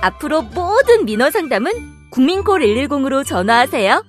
앞으로 0.00 0.42
모든 0.42 1.04
민원 1.04 1.30
상담은 1.30 1.72
국민콜 2.10 2.60
110으로 2.60 3.26
전화하세요. 3.26 4.04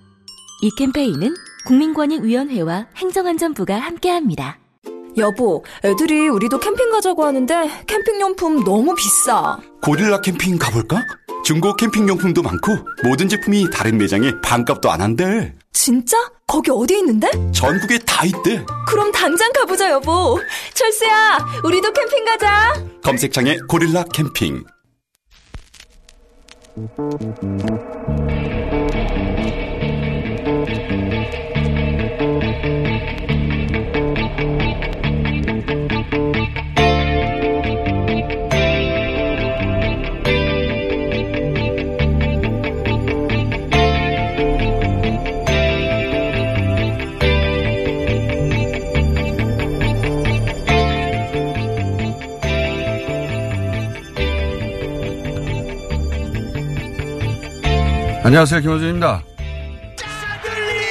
이 0.62 0.70
캠페인은 0.78 1.34
국민권익위원회와 1.66 2.88
행정안전부가 2.96 3.76
함께합니다. 3.76 4.58
여보, 5.18 5.64
애들이 5.84 6.28
우리도 6.30 6.60
캠핑 6.60 6.92
가자고 6.92 7.26
하는데 7.26 7.70
캠핑용품 7.88 8.64
너무 8.64 8.96
비싸. 8.96 9.58
고릴라 9.82 10.22
캠핑 10.22 10.58
가볼까? 10.58 11.04
중고 11.44 11.76
캠핑용품도 11.76 12.42
많고 12.42 12.78
모든 13.04 13.28
제품이 13.28 13.70
다른 13.72 13.98
매장에 13.98 14.32
반값도 14.44 14.90
안 14.92 15.02
한대. 15.02 15.54
진짜? 15.74 16.18
거기 16.48 16.72
어디 16.72 16.98
있는데? 17.00 17.30
전국에 17.52 17.98
다 18.00 18.26
있대. 18.26 18.64
그럼 18.88 19.12
당장 19.12 19.52
가보자, 19.54 19.90
여보. 19.90 20.40
철수야, 20.74 21.40
우리도 21.64 21.92
캠핑 21.92 22.26
가자. 22.26 22.74
검색창에 23.04 23.58
고릴라 23.68 24.04
캠핑. 24.14 24.64
Thank 26.76 27.44
you. 27.44 28.59
안녕하세요. 58.30 58.62
김어준입니다. 58.62 59.24
샤들리 59.98 60.86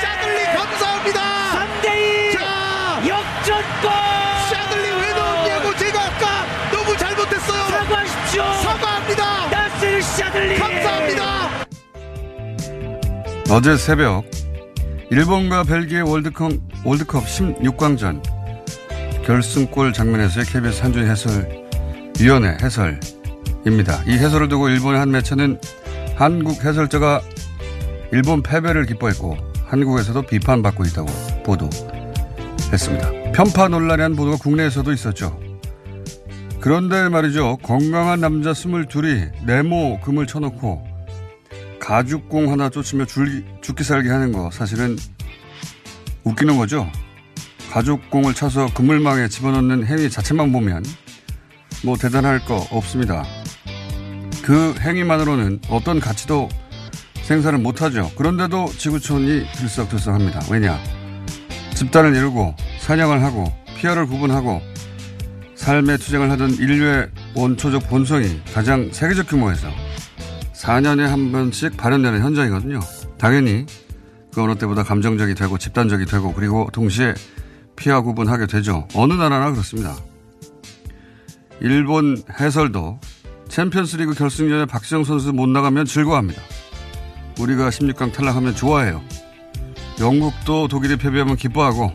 샤들리 0.00 0.44
감사합니다 0.54 1.20
3대2 1.82 2.32
자 2.34 3.02
역전골 3.08 3.90
샤들리 4.48 4.86
왜 5.00 5.14
넣었냐고 5.14 5.76
제가 5.76 6.04
아까 6.04 6.46
너무 6.70 6.96
잘못했어요 6.96 7.62
사과하십시오 7.64 8.42
사과합니다 8.62 9.50
나스르 9.50 10.00
샤들리 10.02 10.56
감사합니다 10.56 11.66
어제 13.50 13.76
새벽 13.76 14.24
일본과 15.10 15.64
벨기에 15.64 16.02
월드컵, 16.02 16.52
월드컵 16.84 17.24
16강전 17.24 18.22
결승골 19.26 19.92
장면에서의 19.92 20.46
KBS 20.46 20.80
한준희 20.80 21.10
해설위원의 21.10 22.56
해설입니다. 22.62 24.04
이 24.06 24.12
해설을 24.12 24.48
두고 24.48 24.68
일본의 24.68 25.00
한 25.00 25.10
매체는 25.10 25.58
한국 26.16 26.64
해설자가 26.64 27.20
일본 28.12 28.42
패배를 28.42 28.86
기뻐했고 28.86 29.36
한국에서도 29.64 30.22
비판받고 30.22 30.84
있다고 30.84 31.08
보도했습니다. 31.42 33.32
편파 33.32 33.68
논란이란 33.68 34.14
보도가 34.14 34.36
국내에서도 34.36 34.92
있었죠. 34.92 35.40
그런데 36.60 37.08
말이죠. 37.08 37.58
건강한 37.62 38.20
남자 38.20 38.52
22이 38.52 39.44
네모 39.44 40.00
금을 40.00 40.26
쳐놓고 40.26 40.86
가죽공 41.80 42.50
하나 42.50 42.70
쫓으며 42.70 43.04
줄, 43.04 43.44
죽기 43.60 43.84
살기 43.84 44.08
하는 44.08 44.32
거 44.32 44.50
사실은 44.50 44.96
웃기는 46.22 46.56
거죠. 46.56 46.90
가죽공을 47.72 48.34
쳐서 48.34 48.72
그물망에 48.72 49.28
집어넣는 49.28 49.84
행위 49.86 50.08
자체만 50.08 50.52
보면 50.52 50.84
뭐 51.84 51.96
대단할 51.96 52.44
거 52.44 52.66
없습니다. 52.70 53.24
그 54.44 54.74
행위만으로는 54.78 55.60
어떤 55.70 56.00
가치도 56.00 56.50
생산을 57.22 57.58
못하죠. 57.60 58.10
그런데도 58.14 58.66
지구촌이 58.76 59.46
들썩들썩합니다. 59.54 60.42
왜냐? 60.50 60.78
집단을 61.74 62.14
이루고 62.14 62.54
사냥을 62.80 63.22
하고 63.22 63.50
피해를 63.78 64.06
구분하고 64.06 64.60
삶의 65.54 65.96
투쟁을 65.96 66.30
하던 66.32 66.50
인류의 66.50 67.08
원초적 67.34 67.88
본성이 67.88 68.42
가장 68.52 68.90
세계적 68.92 69.28
규모에서 69.28 69.68
4년에 70.52 71.06
한 71.06 71.32
번씩 71.32 71.78
발현되는 71.78 72.20
현장이거든요. 72.20 72.80
당연히 73.16 73.64
그 74.34 74.42
어느 74.42 74.56
때보다 74.56 74.82
감정적이 74.82 75.34
되고 75.36 75.56
집단적이 75.56 76.04
되고 76.04 76.34
그리고 76.34 76.68
동시에 76.70 77.14
피하 77.76 78.02
구분하게 78.02 78.46
되죠. 78.46 78.86
어느 78.94 79.14
나라나 79.14 79.52
그렇습니다. 79.52 79.96
일본 81.62 82.22
해설도 82.38 83.00
챔피언스리그 83.54 84.14
결승전에 84.14 84.66
박지성 84.66 85.04
선수 85.04 85.32
못 85.32 85.48
나가면 85.48 85.84
즐거워합니다. 85.86 86.42
우리가 87.38 87.68
16강 87.70 88.12
탈락하면 88.12 88.56
좋아해요. 88.56 89.00
영국도 90.00 90.66
독일이 90.66 90.96
패배하면 90.96 91.36
기뻐하고 91.36 91.92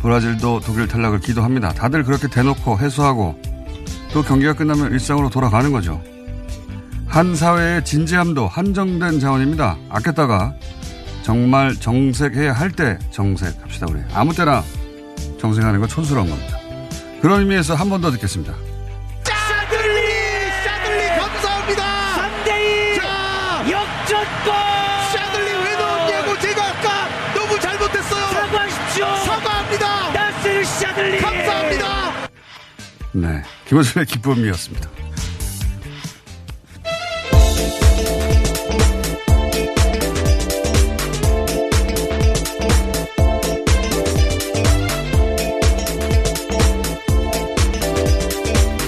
브라질도 0.00 0.60
독일 0.60 0.88
탈락을 0.88 1.20
기도합니다. 1.20 1.74
다들 1.74 2.02
그렇게 2.02 2.28
대놓고 2.28 2.78
해소하고 2.78 3.38
또 4.14 4.22
경기가 4.22 4.54
끝나면 4.54 4.90
일상으로 4.92 5.28
돌아가는 5.28 5.70
거죠. 5.70 6.02
한 7.06 7.36
사회의 7.36 7.84
진지함도 7.84 8.48
한정된 8.48 9.20
자원입니다. 9.20 9.76
아꼈다가 9.90 10.54
정말 11.24 11.74
정색해야 11.74 12.54
할 12.54 12.70
때 12.72 12.98
정색합시다 13.10 13.86
우리. 13.90 14.00
아무 14.14 14.32
때나 14.34 14.62
정색하는 15.38 15.80
건 15.80 15.88
촌스러운 15.90 16.30
겁니다. 16.30 16.56
그런 17.20 17.40
의미에서 17.40 17.74
한 17.74 17.90
번 17.90 18.00
더 18.00 18.10
듣겠습니다. 18.12 18.54
네. 33.20 33.42
김원순의 33.66 34.06
기쁨이었습니다. 34.06 34.88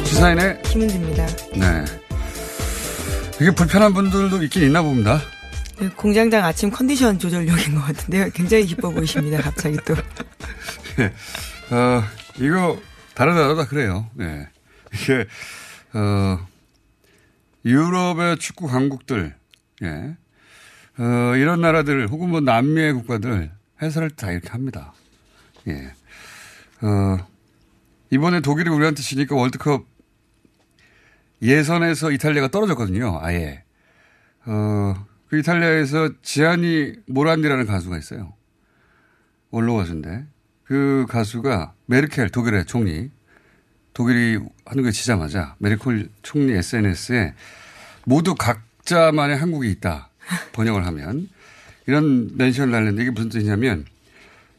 시사인의 0.05 0.63
김은지입니다. 0.63 1.27
네. 1.57 1.85
이게 3.41 3.51
불편한 3.51 3.93
분들도 3.93 4.43
있긴 4.45 4.63
있나 4.63 4.83
봅니다. 4.83 5.21
네, 5.81 5.89
공장장 5.97 6.45
아침 6.45 6.71
컨디션 6.71 7.19
조절용인 7.19 7.75
것 7.75 7.81
같은데요. 7.81 8.29
굉장히 8.33 8.67
기뻐 8.67 8.91
보이십니다. 8.91 9.41
갑자기 9.43 9.77
또. 9.85 9.97
예. 11.01 11.13
어, 11.75 12.05
이거 12.39 12.79
다른 13.15 13.35
나라다 13.35 13.67
그래요. 13.67 14.09
네. 14.15 14.49
이게 14.93 15.27
어, 15.93 16.47
유럽의 17.65 18.39
축구 18.39 18.67
강국들, 18.67 19.35
예. 19.83 20.17
어, 20.99 21.37
이런 21.37 21.61
나라들 21.61 22.09
혹은 22.09 22.31
뭐 22.31 22.41
남미의 22.41 22.93
국가들 22.95 23.51
해설을 23.83 24.11
다 24.11 24.31
이렇게 24.31 24.49
합니다. 24.51 24.93
예. 25.69 25.93
어, 26.83 27.27
이번에 28.11 28.41
독일이 28.41 28.71
우리한테 28.71 29.03
지니까 29.03 29.37
월드컵 29.37 29.87
예선에서 31.43 32.11
이탈리아가 32.11 32.49
떨어졌거든요. 32.49 33.19
아예. 33.23 33.65
어, 34.47 35.07
그 35.29 35.39
이탈리아에서 35.39 36.11
지아니 36.23 36.95
모란디라는 37.07 37.67
가수가 37.67 37.97
있어요. 37.99 38.35
원로 39.51 39.77
가수인데 39.77 40.27
그 40.65 41.07
가수가 41.09 41.75
메르켈 41.91 42.31
독일의 42.31 42.67
총리 42.67 43.11
독일이 43.95 44.39
한국에 44.65 44.93
지자마자 44.93 45.57
메르켈 45.59 46.09
총리 46.23 46.53
SNS에 46.53 47.35
모두 48.05 48.37
각자만의 48.37 49.37
한국이 49.37 49.69
있다 49.73 50.09
번역을 50.53 50.87
하면 50.87 51.29
이런 51.89 52.31
멘션을 52.37 52.71
날렸는데 52.71 53.03
이게 53.03 53.11
무슨 53.11 53.29
뜻이냐면 53.29 53.87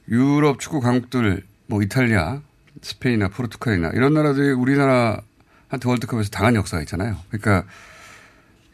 유럽 0.09 0.59
축구 0.59 0.81
강국들 0.81 1.43
뭐 1.67 1.81
이탈리아, 1.81 2.41
스페인이나 2.81 3.29
포르투갈이나 3.29 3.91
이런 3.93 4.13
나라들이 4.13 4.51
우리나라한테 4.51 5.85
월드컵에서 5.85 6.29
당한 6.31 6.55
역사가 6.55 6.81
있잖아요. 6.81 7.17
그러니까 7.29 7.65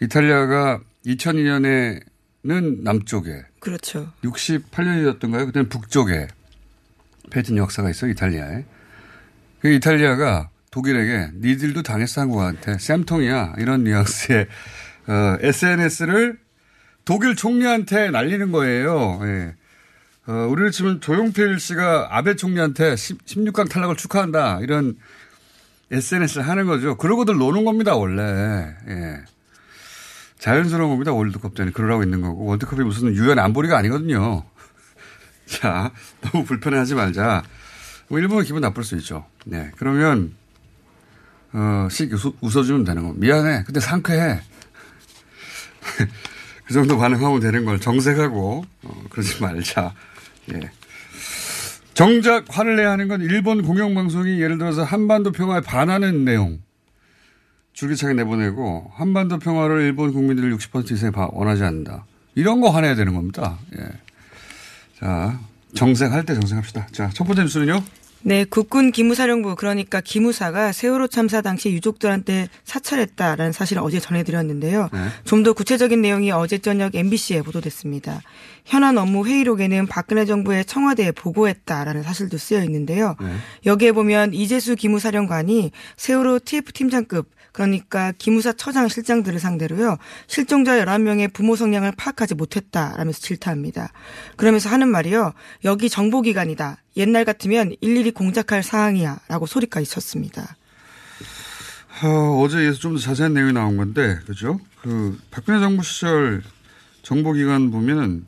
이탈리아가 0.01 0.79
2002년에는 1.05 2.81
남쪽에 2.81 3.43
그렇죠. 3.59 4.11
68년이었던가요? 4.23 5.45
그때는 5.45 5.69
북쪽에 5.69 6.27
패진 7.29 7.57
역사가 7.57 7.89
있어요, 7.89 8.11
이탈리아에. 8.11 8.65
그 9.59 9.69
이탈리아가 9.69 10.49
독일에게 10.71 11.31
니들도 11.41 11.83
당했어 11.83 12.21
한국한테 12.21 12.77
쌤통이야 12.77 13.55
이런 13.57 13.83
뉘앙스의 13.83 14.47
어, 15.07 15.37
SNS를 15.41 16.37
독일 17.05 17.35
총리한테 17.35 18.09
날리는 18.11 18.51
거예요. 18.51 19.19
예. 19.23 19.55
어, 20.27 20.47
우리를 20.49 20.71
지금 20.71 20.99
조용필 20.99 21.59
씨가 21.59 22.09
아베 22.11 22.35
총리한테 22.35 22.95
10, 22.95 23.25
16강 23.25 23.69
탈락을 23.69 23.95
축하한다 23.95 24.59
이런 24.61 24.97
SNS를 25.89 26.47
하는 26.47 26.65
거죠. 26.65 26.97
그러고들 26.97 27.37
노는 27.37 27.63
겁니다 27.63 27.95
원래. 27.95 28.75
예. 28.89 29.21
자연스러운 30.37 30.91
겁니다 30.91 31.13
월드컵 31.13 31.55
때는 31.55 31.71
그러라고 31.71 32.03
있는 32.03 32.21
거고 32.21 32.45
월드컵이 32.45 32.83
무슨 32.83 33.15
유엔 33.15 33.39
안보리가 33.39 33.77
아니거든요. 33.77 34.43
자 35.47 35.91
너무 36.21 36.45
불편해하지 36.45 36.95
말자. 36.95 37.43
뭐 38.09 38.19
일본은 38.19 38.43
기분 38.43 38.61
나쁠 38.61 38.83
수 38.83 38.95
있죠. 38.97 39.25
네 39.45 39.71
그러면 39.77 40.33
어, 41.53 41.87
씩 41.89 42.11
웃어, 42.13 42.33
웃어 42.41 42.63
주면 42.63 42.83
되는 42.83 43.03
거. 43.03 43.13
미안해. 43.15 43.63
근데 43.65 43.79
상쾌해. 43.79 44.41
그 46.65 46.73
정도 46.73 46.97
반응하면 46.97 47.39
되는 47.39 47.63
걸 47.65 47.79
정색하고, 47.79 48.65
어, 48.83 49.03
그러지 49.09 49.41
말자. 49.41 49.93
예. 50.53 50.69
정작 51.93 52.45
화를 52.49 52.75
내야 52.75 52.91
하는 52.91 53.07
건 53.07 53.21
일본 53.21 53.63
공영방송이 53.63 54.39
예를 54.39 54.59
들어서 54.59 54.83
한반도 54.83 55.31
평화에 55.31 55.61
반하는 55.61 56.25
내용 56.25 56.61
줄기차게 57.73 58.13
내보내고 58.13 58.91
한반도 58.93 59.39
평화를 59.39 59.81
일본 59.81 60.13
국민들 60.13 60.55
60% 60.55 60.91
이상이 60.91 61.11
원하지 61.15 61.63
않는다. 61.63 62.05
이런 62.35 62.61
거 62.61 62.69
화내야 62.69 62.93
되는 62.93 63.15
겁니다. 63.15 63.57
예. 63.79 63.83
자, 64.99 65.39
정색할 65.75 66.25
때 66.25 66.33
정색합시다. 66.33 66.87
자, 66.91 67.09
첫 67.13 67.23
번째 67.25 67.43
뉴스는요? 67.43 67.83
네, 68.23 68.45
국군 68.45 68.91
기무사령부 68.91 69.55
그러니까 69.55 70.01
기무사가 70.01 70.71
세월호 70.71 71.07
참사 71.07 71.41
당시 71.41 71.69
유족들한테 71.69 72.49
사찰했다라는 72.63 73.51
사실을 73.51 73.83
어제 73.83 73.99
전해드렸는데요. 73.99 74.89
네. 74.91 74.99
좀더 75.23 75.53
구체적인 75.53 76.01
내용이 76.01 76.31
어제 76.31 76.57
저녁 76.57 76.95
MBC에 76.95 77.43
보도됐습니다. 77.43 78.21
현안 78.65 78.97
업무 78.97 79.27
회의록에는 79.27 79.85
박근혜 79.85 80.25
정부의 80.25 80.65
청와대에 80.65 81.11
보고했다라는 81.11 82.01
사실도 82.01 82.37
쓰여 82.37 82.63
있는데요. 82.63 83.15
네. 83.21 83.35
여기에 83.67 83.91
보면 83.91 84.33
이재수 84.33 84.75
기무사령관이 84.75 85.71
세월호 85.95 86.39
TF 86.43 86.73
팀장급 86.73 87.29
그러니까 87.57 88.13
기무사 88.19 88.53
처장 88.53 88.87
실장들을 88.87 89.39
상대로요. 89.39 89.97
실종자 90.27 90.77
11명의 90.77 91.33
부모 91.33 91.55
성향을 91.55 91.91
파악하지 91.97 92.35
못했다라면서 92.35 93.19
질타합니다. 93.19 93.93
그러면서 94.35 94.69
하는 94.69 94.89
말이요. 94.89 95.33
여기 95.63 95.89
정보기관이다. 95.89 96.77
옛날 96.97 97.25
같으면 97.25 97.73
일일이 97.81 98.11
공작할 98.11 98.61
사항이야. 98.61 99.21
라고 99.27 99.47
소리까지 99.47 99.89
쳤습니다. 99.89 100.55
어, 102.03 102.43
어제에서 102.43 102.77
좀더 102.77 102.99
자세한 102.99 103.33
내용이 103.33 103.53
나온 103.53 103.75
건데, 103.75 104.19
그죠? 104.27 104.59
그, 104.83 105.17
박근혜 105.31 105.59
정부 105.59 105.81
시절 105.81 106.43
정보기관 107.01 107.71
보면은, 107.71 108.27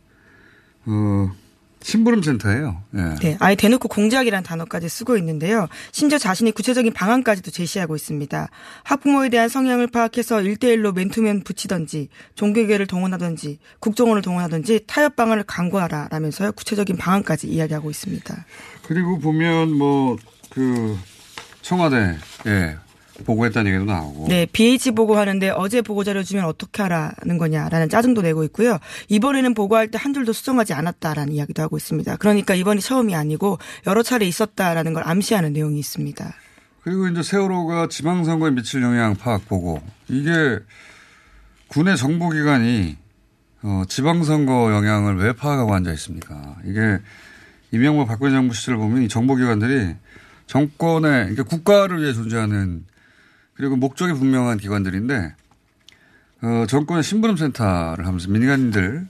어, 0.88 1.32
심부름 1.82 2.22
센터예요. 2.22 2.84
예. 2.96 3.16
네, 3.22 3.38
아예 3.40 3.56
대놓고 3.56 3.88
공작이라는 3.88 4.44
단어까지 4.44 4.90
쓰고 4.90 5.18
있는데요. 5.18 5.68
심지어 5.92 6.18
자신이 6.18 6.52
구체적인 6.52 6.94
방안까지도 6.94 7.52
제시하고 7.52 7.96
있습니다. 7.96 8.50
학부모에 8.84 9.30
대한 9.30 9.50
성향을 9.50 9.88
파악해서 9.88 10.38
1대1로 10.38 10.94
맨투맨 10.94 11.44
붙이던지, 11.44 12.10
종교계를 12.36 12.88
동원하든지, 12.88 13.60
국정원을 13.80 14.22
동원하든지 14.22 14.82
타협 14.88 15.16
방안을 15.16 15.44
강구하라 15.44 16.10
라면서요. 16.12 16.52
구체적인 16.52 16.98
방안까지 16.98 17.48
이야기하고 17.48 17.90
있습니다. 17.90 18.46
그리고 18.84 19.20
보면 19.20 19.72
뭐, 19.72 20.18
그, 20.50 20.98
청와대에 21.62 22.18
보고했다는 23.26 23.72
얘기도 23.72 23.86
나오고. 23.92 24.28
네, 24.28 24.46
BH 24.52 24.92
보고하는데 24.92 25.50
어제 25.52 25.82
보고 25.82 26.04
자료 26.04 26.24
주면 26.24 26.46
어떻게 26.46 26.82
하라는 26.84 27.38
거냐라는 27.38 27.90
짜증도 27.90 28.22
내고 28.24 28.44
있고요. 28.46 28.80
이번에는 29.08 29.54
보고할 29.54 29.88
때 29.92 30.00
한 30.00 30.14
줄도 30.14 30.32
수정하지 30.32 30.74
않았다라는 30.74 31.34
이야기도 31.34 31.62
하고 31.62 31.76
있습니다. 31.76 32.16
그러니까 32.18 32.56
이번이 32.56 32.80
처음이 32.80 33.16
아니고 33.16 33.60
여러 33.86 34.02
차례 34.02 34.26
있었다라는 34.26 34.94
걸 34.94 35.04
암시하는 35.06 35.52
내용이 35.54 35.78
있습니다. 35.78 36.34
그리고 36.84 37.08
이제 37.10 37.22
세월호가 37.22 37.88
지방선거에 37.90 38.52
미칠 38.52 38.82
영향 38.82 39.16
파악 39.16 39.46
보고 39.50 39.82
이게 40.08 40.60
군의 41.68 41.98
정보기관이 41.98 42.96
어, 43.64 43.84
지방선거 43.90 44.72
영향을 44.72 45.18
왜 45.18 45.34
파악하고 45.34 45.74
앉아 45.76 45.92
있습니까? 45.94 46.56
이게 46.66 47.00
이명박 47.72 48.08
박근혜 48.08 48.32
정부 48.32 48.54
시절을 48.56 48.80
보면 48.80 49.04
이 49.04 49.10
정보기관들이 49.10 49.96
정권의 50.48 51.12
그러니까 51.36 51.44
국가를 51.44 52.02
위해 52.02 52.14
존재하는 52.14 52.86
그리고 53.60 53.76
목적이 53.76 54.14
분명한 54.14 54.58
기관들인데 54.58 55.36
어, 56.44 56.66
정권의 56.70 57.04
심부름센터를 57.04 58.08
하면서 58.08 58.30
민간인들 58.30 59.06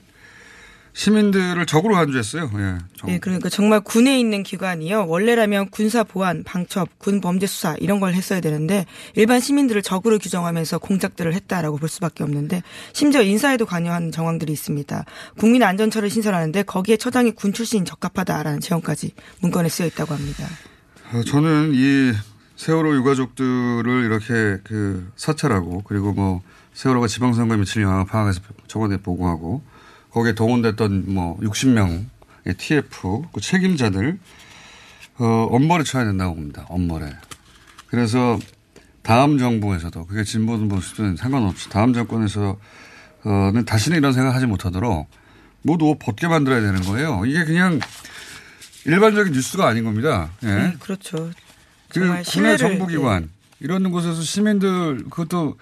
시민들을 0.92 1.66
적으로 1.66 1.94
간주했어요. 1.94 2.50
예. 2.56 2.78
정- 2.98 3.08
네, 3.08 3.20
그러니까 3.20 3.48
정말 3.48 3.78
군에 3.80 4.18
있는 4.18 4.42
기관이요. 4.42 5.06
원래라면 5.06 5.70
군사 5.70 6.02
보안, 6.02 6.42
방첩, 6.42 6.98
군 6.98 7.20
범죄 7.20 7.46
수사 7.46 7.76
이런 7.78 8.00
걸 8.00 8.12
했어야 8.12 8.40
되는데 8.40 8.86
일반 9.14 9.38
시민들을 9.38 9.82
적으로 9.82 10.18
규정하면서 10.18 10.78
공작들을 10.78 11.32
했다라고 11.32 11.76
볼 11.76 11.88
수밖에 11.88 12.24
없는데 12.24 12.64
심지어 12.92 13.22
인사에도 13.22 13.66
관여한 13.66 14.10
정황들이 14.10 14.52
있습니다. 14.52 15.04
국민 15.38 15.62
안전처를 15.62 16.10
신설하는데 16.10 16.64
거기에 16.64 16.96
처장이 16.96 17.30
군 17.36 17.52
출신이 17.52 17.84
적합하다라는 17.84 18.58
제언까지 18.58 19.14
문건에 19.42 19.68
쓰여 19.68 19.86
있다고 19.86 20.12
합니다. 20.12 20.44
어, 21.12 21.22
저는 21.22 21.70
이 21.72 22.12
세월호 22.60 22.94
유가족들을 22.94 24.04
이렇게 24.04 24.60
그 24.64 25.10
사찰하고 25.16 25.80
그리고 25.82 26.12
뭐 26.12 26.42
세월호가 26.74 27.06
지방선거에 27.06 27.56
미칠 27.56 27.80
영향을 27.80 28.04
파악해서 28.04 28.42
청와대에 28.66 28.98
보고하고 28.98 29.62
거기에 30.10 30.34
동원됐던 30.34 31.04
뭐 31.06 31.38
60명의 31.38 32.04
TF 32.58 33.22
그 33.32 33.40
책임자들 33.40 34.18
어, 35.20 35.24
엄벌에 35.50 35.84
쳐야 35.84 36.04
된다고 36.04 36.34
봅니다. 36.34 36.66
엄벌에. 36.68 37.10
그래서 37.86 38.38
다음 39.00 39.38
정부에서도 39.38 40.04
그게 40.04 40.22
진보든 40.22 40.68
보수든 40.68 41.16
상관없이 41.16 41.70
다음 41.70 41.94
정권에서는 41.94 42.56
다시는 43.64 43.96
이런 43.96 44.12
생각 44.12 44.34
하지 44.34 44.44
못하도록 44.44 45.08
모두 45.62 45.96
벗게 45.98 46.28
만들어야 46.28 46.60
되는 46.60 46.82
거예요. 46.82 47.24
이게 47.24 47.46
그냥 47.46 47.80
일반적인 48.84 49.32
뉴스가 49.32 49.66
아닌 49.66 49.84
겁니다. 49.84 50.30
예. 50.42 50.46
네, 50.46 50.76
그렇죠. 50.78 51.30
그 51.90 52.00
정말 52.00 52.22
국내 52.22 52.24
신뢰를, 52.24 52.56
네. 52.56 52.78
정보기관 52.78 53.30
이런 53.60 53.90
곳에서 53.90 54.20
시민들 54.22 55.04
그것도 55.10 55.58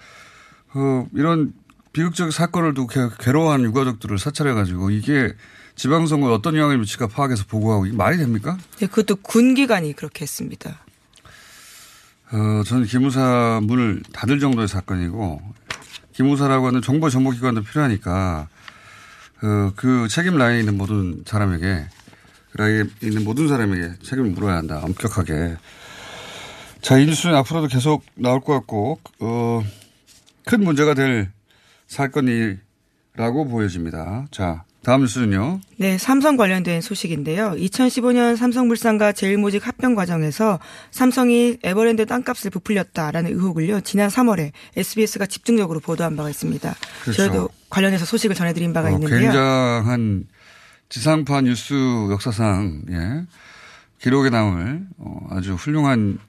어, 0.73 1.07
이런 1.13 1.53
비극적 1.91 2.31
사건을 2.31 2.73
또 2.75 2.87
괴- 2.87 3.09
괴로워하는 3.19 3.65
유가족들을 3.65 4.17
사찰해가지고 4.19 4.91
이게 4.91 5.33
지방선거에 5.75 6.31
어떤 6.33 6.55
영향을 6.55 6.77
미칠까 6.79 7.07
파악해서 7.07 7.45
보고하고 7.47 7.85
이게 7.87 7.95
말이 7.95 8.17
됩니까? 8.17 8.57
네, 8.79 8.87
그것도 8.87 9.17
군 9.17 9.53
기관이 9.55 9.93
그렇게 9.93 10.21
했습니다. 10.23 10.79
어, 12.31 12.63
저는 12.65 12.85
기무사 12.85 13.59
문을 13.63 14.03
닫을 14.13 14.39
정도의 14.39 14.67
사건이고 14.67 15.41
기무사라고 16.13 16.67
하는 16.67 16.81
정보 16.81 17.09
정보기관도 17.09 17.63
필요하니까 17.63 18.47
어, 19.41 19.71
그 19.75 20.07
책임 20.09 20.37
라인에 20.37 20.59
있는 20.59 20.77
모든 20.77 21.23
사람에게 21.25 21.87
그 22.51 22.57
라인에 22.57 22.89
있는 23.01 23.23
모든 23.23 23.47
사람에게 23.47 23.93
책임을 24.03 24.31
물어야 24.31 24.57
한다 24.57 24.79
엄격하게 24.83 25.57
자, 26.81 26.97
이 26.97 27.05
뉴스는 27.05 27.35
앞으로도 27.35 27.67
계속 27.67 28.03
나올 28.15 28.39
것 28.39 28.53
같고 28.53 28.99
어, 29.19 29.63
큰 30.45 30.63
문제가 30.63 30.93
될 30.93 31.31
사건이라고 31.87 33.47
보여집니다. 33.49 34.27
자, 34.31 34.63
다음 34.81 35.01
뉴스는요. 35.01 35.59
네, 35.77 35.97
삼성 35.97 36.37
관련된 36.37 36.79
소식인데요. 36.81 37.51
2015년 37.51 38.37
삼성물산과 38.37 39.11
제일모직 39.11 39.67
합병 39.67 39.93
과정에서 39.93 40.59
삼성이 40.89 41.57
에버랜드 41.63 42.05
땅값을 42.05 42.49
부풀렸다라는 42.49 43.31
의혹을요. 43.31 43.81
지난 43.81 44.09
3월에 44.09 44.51
SBS가 44.77 45.25
집중적으로 45.25 45.81
보도한 45.81 46.15
바가 46.15 46.29
있습니다. 46.29 46.75
그렇죠. 47.03 47.17
저희도 47.17 47.49
관련해서 47.69 48.05
소식을 48.05 48.35
전해드린 48.35 48.71
바가 48.71 48.87
어, 48.87 48.91
있는데요. 48.91 49.19
굉장한 49.19 50.27
지상파 50.87 51.41
뉴스 51.41 51.73
역사상 52.09 52.83
예, 52.89 53.25
기록에 54.01 54.29
남을 54.29 54.87
어, 54.97 55.27
아주 55.29 55.55
훌륭한 55.55 56.19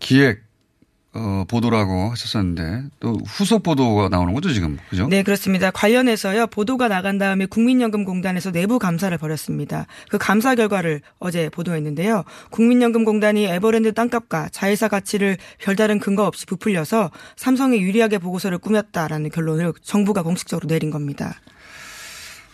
기획 0.00 0.50
어, 1.12 1.44
보도라고 1.48 2.10
하셨었는데 2.12 2.84
또 3.00 3.18
후속 3.26 3.64
보도가 3.64 4.08
나오는 4.10 4.32
거죠 4.32 4.52
지금 4.52 4.78
그죠? 4.90 5.08
네, 5.08 5.24
그렇습니다. 5.24 5.72
관련해서요, 5.72 6.46
보도가 6.46 6.86
나간 6.86 7.18
다음에 7.18 7.46
국민연금공단에서 7.46 8.52
내부 8.52 8.78
감사를 8.78 9.16
벌였습니다. 9.18 9.86
그 10.08 10.18
감사 10.18 10.54
결과를 10.54 11.00
어제 11.18 11.48
보도했는데요. 11.48 12.22
국민연금공단이 12.50 13.44
에버랜드 13.44 13.92
땅값과 13.92 14.50
자회사 14.50 14.86
가치를 14.86 15.36
별다른 15.58 15.98
근거 15.98 16.26
없이 16.26 16.46
부풀려서 16.46 17.10
삼성에 17.34 17.80
유리하게 17.80 18.18
보고서를 18.18 18.58
꾸몄다라는 18.58 19.30
결론을 19.30 19.72
정부가 19.82 20.22
공식적으로 20.22 20.68
내린 20.68 20.92
겁니다. 20.92 21.34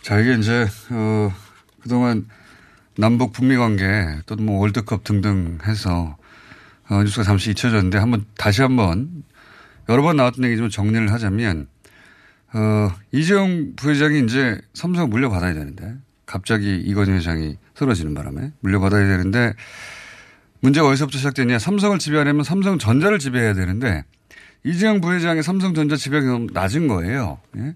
자 0.01 0.19
이게 0.19 0.33
이제 0.33 0.65
어, 0.89 1.31
그동안 1.79 2.25
남북 2.97 3.33
북미 3.33 3.55
관계 3.55 4.17
또는 4.25 4.47
뭐 4.47 4.59
월드컵 4.61 5.03
등등 5.03 5.59
해서 5.67 6.17
어, 6.89 7.03
뉴스가 7.03 7.23
잠시 7.23 7.51
잊혀졌는데 7.51 7.97
한번 7.97 8.25
다시 8.37 8.61
한번 8.61 9.23
여러 9.89 10.01
번 10.01 10.17
나왔던 10.17 10.43
얘기지만 10.45 10.69
정리를 10.69 11.11
하자면 11.11 11.67
어, 12.53 12.91
이재용 13.11 13.75
부회장이 13.75 14.23
이제 14.23 14.59
삼성 14.73 15.09
물려받아야 15.09 15.53
되는데 15.53 15.95
갑자기 16.25 16.77
이건희 16.77 17.11
회장이 17.11 17.57
쓰러지는 17.75 18.13
바람에 18.13 18.51
물려받아야 18.61 19.05
되는데 19.05 19.53
문제가 20.61 20.87
어디서부터 20.87 21.17
시작되냐 21.17 21.59
삼성을 21.59 21.97
지배하려면 21.99 22.43
삼성전자를 22.43 23.19
지배해야 23.19 23.53
되는데 23.53 24.03
이재용 24.63 25.01
부회장의 25.01 25.43
삼성전자 25.43 25.95
지배가 25.95 26.25
너무 26.25 26.47
낮은 26.51 26.87
거예요. 26.87 27.39
예? 27.57 27.75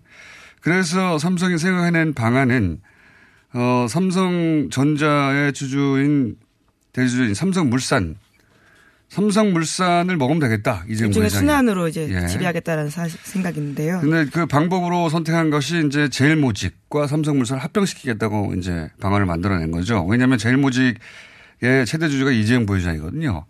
그래서 0.62 1.18
삼성이 1.18 1.58
생각해낸 1.58 2.14
방안은 2.14 2.82
어, 3.54 3.86
삼성전자의 3.90 5.54
주주인 5.54 6.38
대주주인 6.94 7.34
삼성물산 7.34 8.16
삼성물산을 9.12 10.16
먹으면 10.16 10.40
되겠다. 10.40 10.86
이재용 10.88 11.12
부회장이. 11.12 11.42
순환으로 11.42 11.90
이제 11.90 12.08
예. 12.10 12.28
지배하겠다라는 12.28 12.90
사- 12.90 13.10
생각인데요. 13.10 14.00
근데 14.00 14.26
그 14.32 14.46
방법으로 14.46 15.10
선택한 15.10 15.50
것이 15.50 15.84
이제 15.86 16.08
제일모직과 16.08 17.08
삼성물산을 17.08 17.62
합병시키겠다고 17.62 18.54
이제 18.58 18.90
방안을 19.02 19.26
만들어낸 19.26 19.70
거죠. 19.72 20.06
왜냐하면 20.06 20.38
제일모직의 20.38 20.96
최대 21.88 22.08
주주가 22.08 22.32
이재용 22.32 22.66
부회장이거든요. 22.66 23.46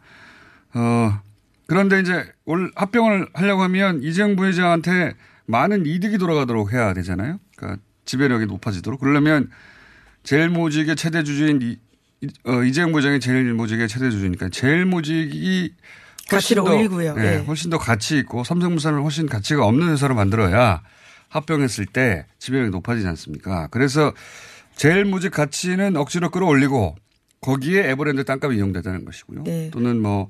어, 0.73 1.19
그런데 1.67 1.99
이제 1.99 2.25
올 2.45 2.71
합병을 2.75 3.27
하려고 3.35 3.61
하면 3.61 4.01
이재용 4.01 4.35
부회장한테 4.35 5.13
많은 5.45 5.85
이득이 5.85 6.17
돌아가도록 6.17 6.73
해야 6.73 6.95
되잖아요. 6.95 7.39
그러니까 7.55 7.79
지배력이 8.05 8.47
높아지도록. 8.47 8.99
그러려면 8.99 9.51
제일모직의 10.23 10.95
최대 10.95 11.21
주주인 11.23 11.77
어, 12.45 12.63
이재용 12.63 12.91
부회장이 12.91 13.19
제일 13.19 13.53
모직의 13.53 13.87
최대 13.87 14.09
주주니까 14.11 14.49
제일 14.49 14.85
모직이 14.85 15.73
훨씬 16.31 16.55
가치를 16.55 16.63
더, 16.63 16.75
올리고요. 16.75 17.15
네, 17.15 17.35
예. 17.35 17.37
훨씬 17.39 17.69
더 17.69 17.77
가치 17.77 18.17
있고 18.19 18.43
삼성물산을 18.43 19.01
훨씬 19.01 19.27
가치가 19.27 19.65
없는 19.65 19.89
회사로 19.89 20.15
만들어야 20.15 20.81
합병했을 21.29 21.85
때 21.85 22.25
지배력이 22.39 22.71
높아지지 22.71 23.07
않습니까? 23.07 23.67
그래서 23.71 24.13
제일 24.75 25.05
모직 25.05 25.31
가치는 25.31 25.97
억지로 25.97 26.29
끌어올리고 26.29 26.95
거기에 27.41 27.89
에버랜드 27.89 28.23
땅값이 28.23 28.57
이용됐다는 28.57 29.05
것이고요. 29.05 29.43
네. 29.43 29.69
또는 29.71 29.99
뭐 30.01 30.29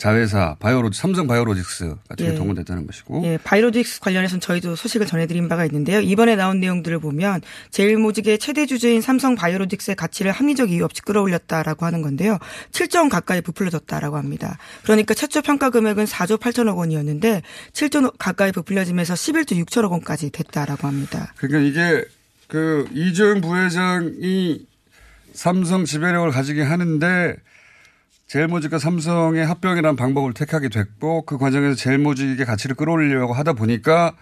자회사 0.00 0.56
바이오로직 0.60 0.98
삼성 0.98 1.26
바이오로직스 1.26 1.94
같은 2.08 2.26
게 2.26 2.32
예. 2.32 2.34
동원됐다는 2.34 2.86
것이고 2.86 3.22
예, 3.26 3.38
바이오로직스 3.44 4.00
관련해서는 4.00 4.40
저희도 4.40 4.74
소식을 4.74 5.06
전해드린 5.06 5.46
바가 5.46 5.66
있는데요. 5.66 6.00
이번에 6.00 6.36
나온 6.36 6.58
내용들을 6.58 6.98
보면 7.00 7.42
제일모직의 7.70 8.38
최대 8.38 8.64
주주인 8.64 9.02
삼성 9.02 9.34
바이오로직스의 9.34 9.96
가치를 9.96 10.32
합리적 10.32 10.70
이유 10.70 10.84
없이 10.84 11.02
끌어올렸다라고 11.02 11.84
하는 11.84 12.00
건데요. 12.00 12.38
7조 12.72 12.96
원 12.96 13.08
가까이 13.10 13.42
부풀려졌다라고 13.42 14.16
합니다. 14.16 14.56
그러니까 14.84 15.12
최초 15.12 15.42
평가 15.42 15.68
금액은 15.68 16.06
4조 16.06 16.40
8천억 16.40 16.78
원이었는데 16.78 17.42
7조 17.74 17.96
원 17.96 18.10
가까이 18.18 18.52
부풀려지면서 18.52 19.12
11조 19.12 19.62
6천억 19.66 19.90
원까지 19.90 20.30
됐다라고 20.30 20.88
합니다. 20.88 21.34
그러니까 21.36 21.60
이게 21.68 22.04
그 22.48 22.88
이재용 22.94 23.42
부회장이 23.42 24.66
삼성 25.34 25.84
지배력을 25.84 26.30
가지게 26.30 26.62
하는데 26.62 27.36
제일모직과 28.30 28.78
삼성의 28.78 29.44
합병이라는 29.44 29.96
방법을 29.96 30.34
택하게 30.34 30.68
됐고 30.68 31.22
그 31.22 31.36
과정에서 31.36 31.74
제일모직의 31.74 32.46
가치를 32.46 32.76
끌어올리려고 32.76 33.32
하다 33.32 33.54
보니까 33.54 34.14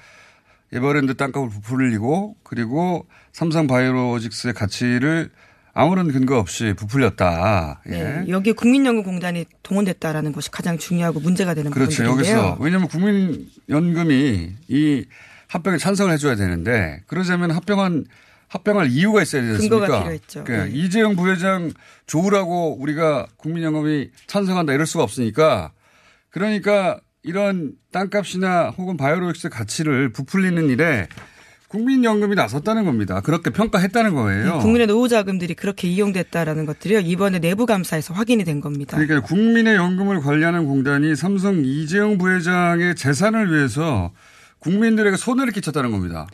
에버랜드 0.73 1.15
땅값을 1.15 1.51
부풀리고 1.51 2.37
그리고 2.43 3.07
삼성 3.33 3.67
바이오로직스의 3.67 4.55
가치를 4.55 5.29
아무런 5.75 6.11
근거 6.11 6.39
없이 6.39 6.73
부풀렸다. 6.75 7.83
예. 7.89 7.91
네, 7.91 8.25
여기에 8.31 8.55
국민연금공단이 8.55 9.45
동원됐다라는 9.63 10.33
것이 10.33 10.51
가장 10.51 10.79
중요하고 10.79 11.21
문제가 11.21 11.53
되는 11.53 11.71
그렇죠. 11.71 12.03
부분인데요. 12.05 12.35
여기서 12.35 12.57
왜냐하면 12.61 12.89
국민연금이 12.89 14.55
이 14.69 15.05
합병에 15.49 15.77
찬성을 15.77 16.11
해줘야 16.11 16.35
되는데 16.35 17.03
그러자면 17.09 17.51
합병한 17.51 18.07
합병할 18.49 18.89
이유가 18.91 19.23
있어야 19.23 19.43
되지 19.43 19.55
않습니까? 19.55 19.79
근거가 19.79 20.01
필요했죠. 20.01 20.45
그러니까 20.45 20.71
네. 20.71 20.79
이재용 20.79 21.17
부회장 21.17 21.73
좋으라고 22.07 22.81
우리가 22.81 23.27
국민연금이 23.37 24.11
찬성한다 24.27 24.73
이럴 24.73 24.87
수가 24.87 25.05
없으니까 25.05 25.73
그러니까 26.31 27.01
이런 27.23 27.73
땅값이나 27.93 28.71
혹은 28.71 28.97
바이오로직스 28.97 29.51
가치를 29.51 30.13
부풀리는 30.13 30.69
일에 30.71 31.09
국민연금이 31.69 32.35
나섰다는 32.35 32.87
겁니다. 32.87 33.21
그렇게 33.21 33.51
평가했다는 33.51 34.15
거예요. 34.15 34.57
네, 34.57 34.63
국민의 34.63 34.87
노후 34.87 35.07
자금들이 35.09 35.53
그렇게 35.53 35.87
이용됐다라는 35.89 36.65
것들이요 36.65 37.01
이번에 37.01 37.41
내부 37.41 37.67
감사에서 37.67 38.15
확인이 38.15 38.45
된 38.45 38.63
겁니다. 38.63 38.97
그러니까 38.97 39.27
국민의 39.27 39.77
연금을 39.77 40.21
관리하는 40.21 40.65
공단이 40.65 41.15
삼성 41.15 41.63
이재용 41.67 42.17
부회장의 42.17 42.97
재산을 42.97 43.53
위해서 43.53 44.13
국민들에게 44.61 45.19
손해를 45.19 45.53
끼쳤다는 45.53 45.91
겁니다. 45.91 46.27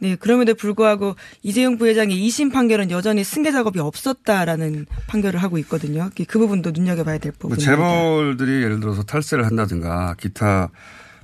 네, 0.00 0.16
그럼에도 0.16 0.54
불구하고 0.54 1.14
이재용 1.42 1.76
부회장의 1.76 2.16
2심 2.26 2.52
판결은 2.52 2.90
여전히 2.90 3.22
승계 3.22 3.52
작업이 3.52 3.78
없었다라는 3.78 4.86
판결을 5.06 5.42
하고 5.42 5.58
있거든요. 5.58 6.10
그 6.26 6.38
부분도 6.38 6.70
눈여겨봐야 6.70 7.18
될뭐 7.18 7.36
부분입니다. 7.38 7.70
재벌들이 7.70 8.62
예를 8.62 8.80
들어서 8.80 9.02
탈세를 9.02 9.44
한다든가 9.44 10.14
기타 10.18 10.70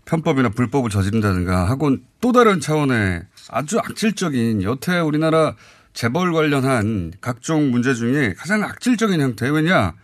편법이나 0.05 0.51
불법을 0.51 0.91
저지른다든가 0.91 1.69
하고 1.69 1.97
또 2.21 2.33
다른 2.33 2.61
차원의 2.61 3.23
아주 3.51 3.79
악질적인 3.79 4.63
여태 4.63 4.99
우리나라 5.01 5.55
재벌 5.95 6.33
관련한 6.35 7.13
각종 7.23 7.71
문제 7.71 7.95
중에 7.95 8.35
가장 8.37 8.63
악질적인 8.63 9.19
형태. 9.21 9.49
왜냐, 9.49 9.95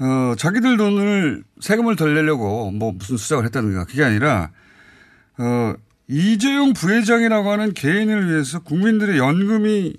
어, 0.00 0.34
자기들 0.36 0.76
돈을 0.76 1.44
세금을 1.60 1.94
덜 1.94 2.14
내려고 2.14 2.72
뭐 2.72 2.92
무슨 2.92 3.16
수작을 3.16 3.44
했다든가 3.44 3.84
그게 3.84 4.02
아니라, 4.02 4.50
어, 5.38 5.74
이재용 6.10 6.72
부회장이라고 6.72 7.52
하는 7.52 7.72
개인을 7.72 8.28
위해서 8.28 8.58
국민들의 8.58 9.16
연금이 9.16 9.94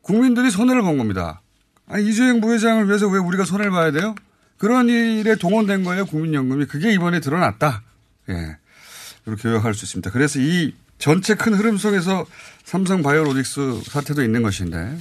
국민들이 0.00 0.50
손해를 0.50 0.82
본 0.82 0.96
겁니다. 0.96 1.42
아니, 1.88 2.08
이재용 2.08 2.40
부회장을 2.40 2.86
위해서 2.86 3.08
왜 3.08 3.18
우리가 3.18 3.44
손해를 3.44 3.72
봐야 3.72 3.90
돼요? 3.90 4.14
그런 4.58 4.88
일에 4.88 5.34
동원된 5.34 5.82
거예요, 5.82 6.06
국민연금이. 6.06 6.66
그게 6.66 6.92
이번에 6.92 7.18
드러났다. 7.18 7.82
예. 8.30 8.56
이렇게 9.26 9.48
요약할 9.48 9.74
수 9.74 9.84
있습니다. 9.84 10.10
그래서 10.10 10.38
이 10.38 10.72
전체 10.98 11.34
큰 11.34 11.54
흐름 11.54 11.78
속에서 11.78 12.24
삼성 12.62 13.02
바이오로직스 13.02 13.82
사태도 13.86 14.22
있는 14.22 14.42
것인데, 14.42 14.96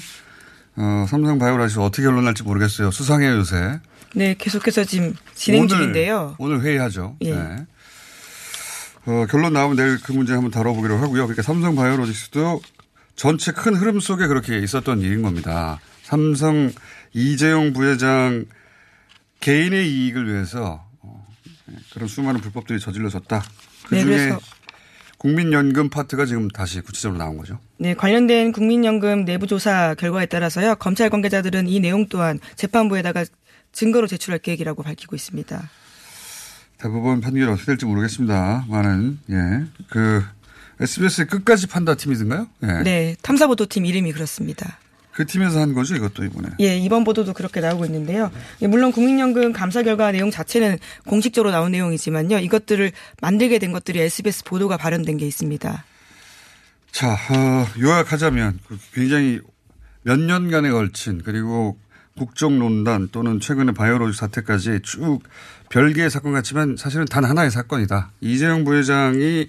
어, 0.77 1.05
삼성 1.07 1.37
바이오로직스 1.37 1.79
어떻게 1.79 2.03
결론날지 2.03 2.41
모르겠어요. 2.43 2.89
수상해요, 2.89 3.37
요새. 3.37 3.79
네, 4.15 4.35
계속해서 4.37 4.83
지금 4.83 5.13
진행 5.35 5.61
오늘, 5.61 5.77
중인데요. 5.77 6.35
오늘 6.39 6.61
회의하죠. 6.61 7.17
예. 7.21 7.35
네. 7.35 7.65
어, 9.05 9.25
결론 9.29 9.53
나오면 9.53 9.77
내일 9.77 9.99
그 10.01 10.11
문제 10.11 10.33
한번 10.33 10.51
다뤄보기로 10.51 10.95
하고요. 10.97 11.23
그러니까 11.23 11.41
삼성 11.41 11.75
바이오로직스도 11.75 12.61
전체 13.15 13.51
큰 13.51 13.75
흐름 13.75 13.99
속에 13.99 14.27
그렇게 14.27 14.59
있었던 14.59 15.01
일인 15.01 15.21
겁니다. 15.21 15.79
삼성 16.03 16.71
이재용 17.13 17.73
부회장 17.73 18.45
개인의 19.39 19.89
이익을 19.89 20.31
위해서 20.31 20.85
어, 21.01 21.25
그런 21.93 22.07
수많은 22.07 22.39
불법들이 22.41 22.79
저질러졌다. 22.79 23.43
그 23.87 23.95
네, 23.95 24.01
중에 24.01 24.37
국민연금 25.17 25.89
파트가 25.89 26.25
지금 26.25 26.47
다시 26.49 26.81
구체적으로 26.81 27.17
나온 27.17 27.37
거죠. 27.37 27.59
네, 27.77 27.93
관련된 27.93 28.51
국민연금 28.51 29.25
내부 29.25 29.47
조사 29.47 29.95
결과에 29.95 30.25
따라서요. 30.25 30.75
검찰 30.75 31.09
관계자들은 31.09 31.67
이 31.67 31.79
내용 31.79 32.07
또한 32.07 32.39
재판부에다가 32.55 33.25
증거로 33.73 34.07
제출할 34.07 34.39
계획이라고 34.39 34.83
밝히고 34.83 35.15
있습니다. 35.15 35.69
대법원 36.83 37.21
판결이 37.21 37.49
어떻게 37.49 37.67
될지 37.67 37.85
모르겠습니다. 37.85 38.65
많은 38.67 39.17
예. 39.29 39.63
그 39.89 40.21
SBS의 40.81 41.27
끝까지 41.27 41.67
판다 41.67 41.95
팀이든가요? 41.95 42.47
예. 42.63 42.67
네, 42.83 43.15
탐사 43.21 43.47
보도팀 43.47 43.85
이름이 43.85 44.11
그렇습니다. 44.11 44.77
그 45.13 45.25
팀에서 45.25 45.61
한 45.61 45.73
거죠, 45.73 45.95
이것도 45.95 46.25
이번에. 46.25 46.49
예, 46.59 46.77
이번 46.77 47.05
보도도 47.05 47.33
그렇게 47.33 47.61
나오고 47.61 47.85
있는데요. 47.85 48.31
예, 48.61 48.67
물론 48.67 48.91
국민연금 48.91 49.53
감사 49.53 49.81
결과 49.83 50.11
내용 50.11 50.29
자체는 50.29 50.77
공식적으로 51.05 51.51
나온 51.51 51.71
내용이지만요. 51.71 52.39
이것들을 52.39 52.91
만들게 53.21 53.59
된 53.59 53.71
것들이 53.71 54.01
SBS 54.01 54.43
보도가 54.43 54.75
발현된 54.75 55.17
게 55.17 55.25
있습니다. 55.25 55.85
자, 56.91 57.13
어, 57.13 57.67
요약하자면 57.79 58.59
그 58.67 58.77
굉장히 58.93 59.39
몇 60.01 60.19
년간에 60.19 60.69
걸친 60.71 61.21
그리고 61.23 61.77
국정농단 62.17 63.09
또는 63.11 63.39
최근의 63.39 63.73
바이오로직 63.73 64.19
사태까지 64.19 64.81
쭉 64.83 65.21
별개의 65.69 66.09
사건 66.09 66.33
같지만 66.33 66.77
사실은 66.77 67.05
단 67.05 67.25
하나의 67.25 67.49
사건이다. 67.49 68.11
이재용 68.21 68.63
부회장이 68.63 69.47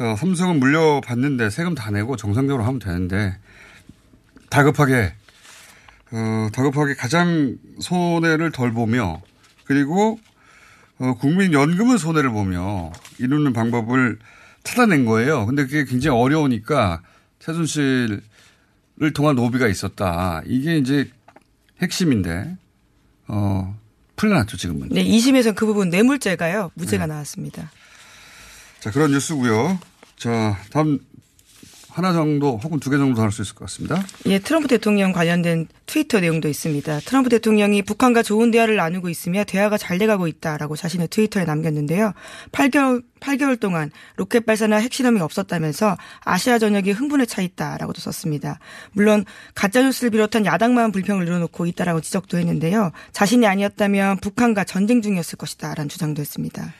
어, 0.00 0.14
삼성은 0.16 0.58
물려받는데 0.58 1.50
세금 1.50 1.74
다 1.74 1.90
내고 1.90 2.16
정상적으로 2.16 2.64
하면 2.64 2.78
되는데 2.78 3.36
다급하게 4.50 5.14
어, 6.10 6.48
다급하게 6.52 6.94
가장 6.94 7.56
손해를 7.80 8.50
덜 8.50 8.72
보며 8.72 9.20
그리고 9.64 10.18
어, 10.98 11.14
국민 11.14 11.52
연금은 11.52 11.98
손해를 11.98 12.30
보며 12.30 12.92
이루는 13.18 13.52
방법을 13.52 14.18
찾아낸 14.64 15.04
거예요. 15.04 15.46
근데 15.46 15.64
그게 15.64 15.84
굉장히 15.84 16.18
어려우니까 16.18 17.02
최순실을 17.38 18.20
통한 19.14 19.36
로비가 19.36 19.68
있었다. 19.68 20.42
이게 20.46 20.76
이제 20.76 21.10
핵심인데, 21.80 22.56
어, 23.28 23.78
풀려났죠, 24.16 24.56
지금은. 24.56 24.88
네, 24.90 25.04
2심에서 25.04 25.54
그 25.54 25.66
부분 25.66 25.90
뇌물죄가요, 25.90 26.72
무죄가 26.74 27.06
네. 27.06 27.12
나왔습니다. 27.12 27.70
자, 28.80 28.90
그런 28.90 29.10
뉴스고요 29.10 29.78
자, 30.16 30.58
다음 30.70 30.98
하나 31.98 32.12
정도 32.12 32.58
혹은 32.62 32.78
두 32.80 32.90
개 32.90 32.96
정도 32.96 33.20
할 33.22 33.30
수 33.32 33.42
있을 33.42 33.54
것 33.54 33.64
같습니다. 33.66 34.02
예, 34.26 34.38
트럼프 34.38 34.68
대통령 34.68 35.12
관련된 35.12 35.66
트위터 35.86 36.20
내용도 36.20 36.48
있습니다. 36.48 37.00
트럼프 37.00 37.28
대통령이 37.28 37.82
북한과 37.82 38.22
좋은 38.22 38.50
대화를 38.50 38.76
나누고 38.76 39.08
있으며 39.08 39.44
대화가 39.44 39.76
잘 39.78 39.98
돼가고 39.98 40.26
있다라고 40.28 40.76
자신의 40.76 41.08
트위터에 41.08 41.44
남겼는데요. 41.44 42.12
8개월 42.52 43.02
8개월 43.20 43.58
동안 43.58 43.90
로켓 44.16 44.46
발사나 44.46 44.76
핵실험이 44.76 45.20
없었다면서 45.20 45.96
아시아 46.20 46.58
전역이 46.58 46.92
흥분에 46.92 47.26
차 47.26 47.42
있다라고도 47.42 48.00
썼습니다. 48.00 48.60
물론 48.92 49.24
가짜 49.54 49.82
뉴스를 49.82 50.10
비롯한 50.10 50.46
야당만 50.46 50.92
불평을 50.92 51.24
늘어놓고 51.24 51.66
있다라고 51.66 52.00
지적도 52.00 52.38
했는데요. 52.38 52.92
자신이 53.12 53.46
아니었다면 53.46 54.18
북한과 54.18 54.64
전쟁 54.64 55.02
중이었을 55.02 55.36
것이다라는 55.36 55.88
주장도 55.88 56.20
했습니다. 56.20 56.72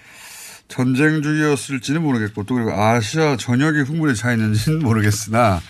전쟁 0.68 1.22
중이었을지는 1.22 2.02
모르겠고 2.02 2.44
또 2.44 2.54
그리고 2.54 2.72
아시아 2.72 3.36
전역이 3.36 3.80
흥분에 3.80 4.14
차 4.14 4.32
있는지는 4.32 4.80
모르겠으나 4.80 5.60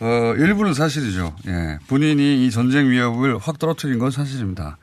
어, 0.00 0.34
일부는 0.36 0.74
사실이죠. 0.74 1.36
예. 1.46 1.78
본인이 1.86 2.46
이 2.46 2.50
전쟁 2.50 2.88
위협을 2.90 3.38
확 3.38 3.58
떨어뜨린 3.58 3.98
건 3.98 4.10
사실입니다. 4.10 4.78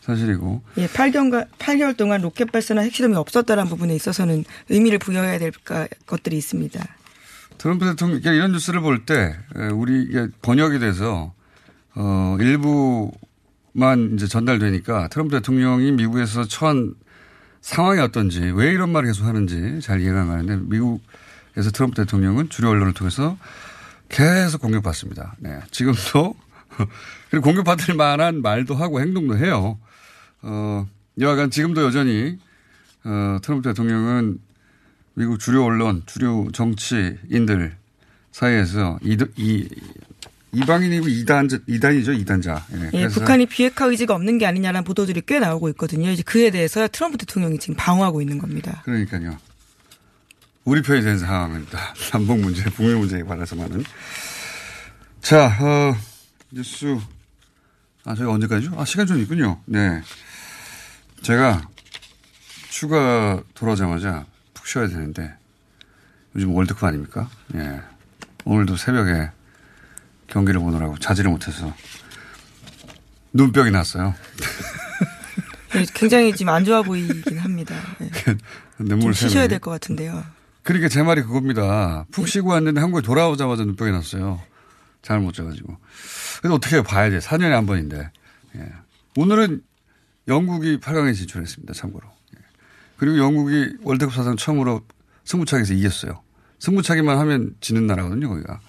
사실이고. 0.00 0.62
예, 0.78 0.86
8개월, 0.86 1.46
8개월 1.58 1.96
동안 1.96 2.22
로켓 2.22 2.50
발사나 2.50 2.80
핵실험이 2.82 3.16
없었다는 3.16 3.66
부분에 3.66 3.94
있어서는 3.94 4.44
의미를 4.68 4.98
부여해야 4.98 5.38
될 5.38 5.52
것들이 6.06 6.38
있습니다. 6.38 6.82
트럼프 7.58 7.84
대통령 7.84 8.20
그러니까 8.20 8.32
이런 8.32 8.52
뉴스를 8.52 8.80
볼 8.80 9.04
때 9.04 9.36
우리 9.74 10.08
번역이 10.40 10.78
돼서 10.78 11.34
어 11.94 12.36
일부만 12.40 14.14
이제 14.14 14.26
전달되니까 14.26 15.08
트럼프 15.08 15.36
대통령이 15.36 15.92
미국에서 15.92 16.44
처한 16.44 16.94
상황이 17.60 18.00
어떤지 18.00 18.40
왜 18.54 18.72
이런 18.72 18.90
말을 18.90 19.08
계속 19.08 19.24
하는지 19.24 19.80
잘 19.80 20.00
이해가 20.00 20.22
안 20.22 20.28
가는데 20.28 20.56
미국에서 20.56 21.70
트럼프 21.72 21.96
대통령은 21.96 22.48
주류 22.48 22.68
언론을 22.68 22.94
통해서 22.94 23.36
계속 24.08 24.60
공격받습니다. 24.60 25.36
네. 25.38 25.60
지금도 25.70 26.34
그리고 27.30 27.44
공격받을 27.44 27.94
만한 27.94 28.42
말도 28.42 28.74
하고 28.74 29.00
행동도 29.00 29.38
해요. 29.38 29.78
어, 30.42 30.88
여하간 31.18 31.50
지금도 31.50 31.82
여전히 31.82 32.38
어, 33.04 33.38
트럼프 33.42 33.68
대통령은 33.68 34.38
미국 35.14 35.38
주류 35.38 35.62
언론, 35.62 36.02
주류 36.06 36.50
정치인들 36.52 37.76
사이에서 38.32 38.98
이, 39.02 39.16
이, 39.36 39.68
이방인이고 40.52 41.08
이단자, 41.08 41.58
이단이죠, 41.66 42.12
이단자. 42.12 42.66
예, 42.74 42.90
예, 42.94 43.08
북한이 43.08 43.46
비핵화 43.46 43.86
의지가 43.86 44.14
없는 44.14 44.38
게 44.38 44.46
아니냐라는 44.46 44.84
보도들이 44.84 45.22
꽤 45.26 45.38
나오고 45.38 45.68
있거든요. 45.70 46.10
이제 46.10 46.22
그에 46.22 46.50
대해서 46.50 46.88
트럼프 46.88 47.18
대통령이 47.18 47.58
지금 47.58 47.76
방어하고 47.76 48.20
있는 48.20 48.38
겁니다. 48.38 48.82
그러니까요. 48.84 49.38
우리 50.64 50.82
편이 50.82 51.02
된 51.02 51.18
상황입니다. 51.18 51.78
남북 52.12 52.40
문제, 52.40 52.64
북미 52.64 52.94
문제에 52.94 53.22
관해서만은. 53.22 53.84
자, 55.20 55.46
어, 55.60 55.96
뉴스. 56.50 56.98
아, 58.04 58.14
저희가 58.14 58.32
언제까지죠? 58.32 58.74
아, 58.78 58.84
시간 58.84 59.06
좀 59.06 59.20
있군요. 59.20 59.60
네. 59.66 60.02
제가 61.22 61.62
휴가 62.70 63.42
돌아오자마자 63.54 64.24
푹 64.54 64.66
쉬어야 64.66 64.88
되는데 64.88 65.34
요즘 66.34 66.54
월드컵 66.54 66.86
아닙니까? 66.86 67.28
예. 67.54 67.80
오늘도 68.44 68.76
새벽에 68.76 69.30
경기를 70.30 70.60
보느라고 70.60 70.98
자지를 70.98 71.30
못해서 71.30 71.74
눈병이 73.32 73.70
났어요. 73.70 74.14
네, 75.72 75.86
굉장히 75.94 76.34
지금 76.34 76.52
안 76.52 76.64
좋아 76.64 76.82
보이긴 76.82 77.38
합니다. 77.38 77.76
네. 77.98 78.10
눈물 78.78 79.12
좀 79.12 79.28
쉬셔야 79.28 79.46
될 79.46 79.58
것 79.60 79.70
같은데요. 79.70 80.24
그러니까 80.62 80.88
제 80.88 81.02
말이 81.02 81.22
그겁니다. 81.22 82.04
푹 82.10 82.26
쉬고 82.28 82.50
왔는데 82.50 82.80
한국에 82.80 83.02
돌아오자마자 83.02 83.64
눈병이 83.64 83.92
났어요. 83.92 84.40
잘 85.02 85.20
못 85.20 85.32
자가지고. 85.34 85.76
그래서 86.40 86.54
어떻게 86.54 86.82
봐야 86.82 87.08
돼. 87.08 87.18
4년에 87.18 87.50
한 87.50 87.66
번인데. 87.66 88.10
예. 88.56 88.72
오늘은 89.16 89.62
영국이 90.28 90.78
8강에 90.80 91.14
진출했습니다. 91.14 91.72
참고로. 91.72 92.06
예. 92.36 92.40
그리고 92.98 93.18
영국이 93.18 93.76
월드컵 93.82 94.12
사상 94.12 94.36
처음으로 94.36 94.82
승부차기에서 95.24 95.72
이겼어요. 95.74 96.20
승부차기만 96.58 97.16
하면 97.18 97.54
지는 97.60 97.86
나라거든요, 97.86 98.28
거기가. 98.28 98.60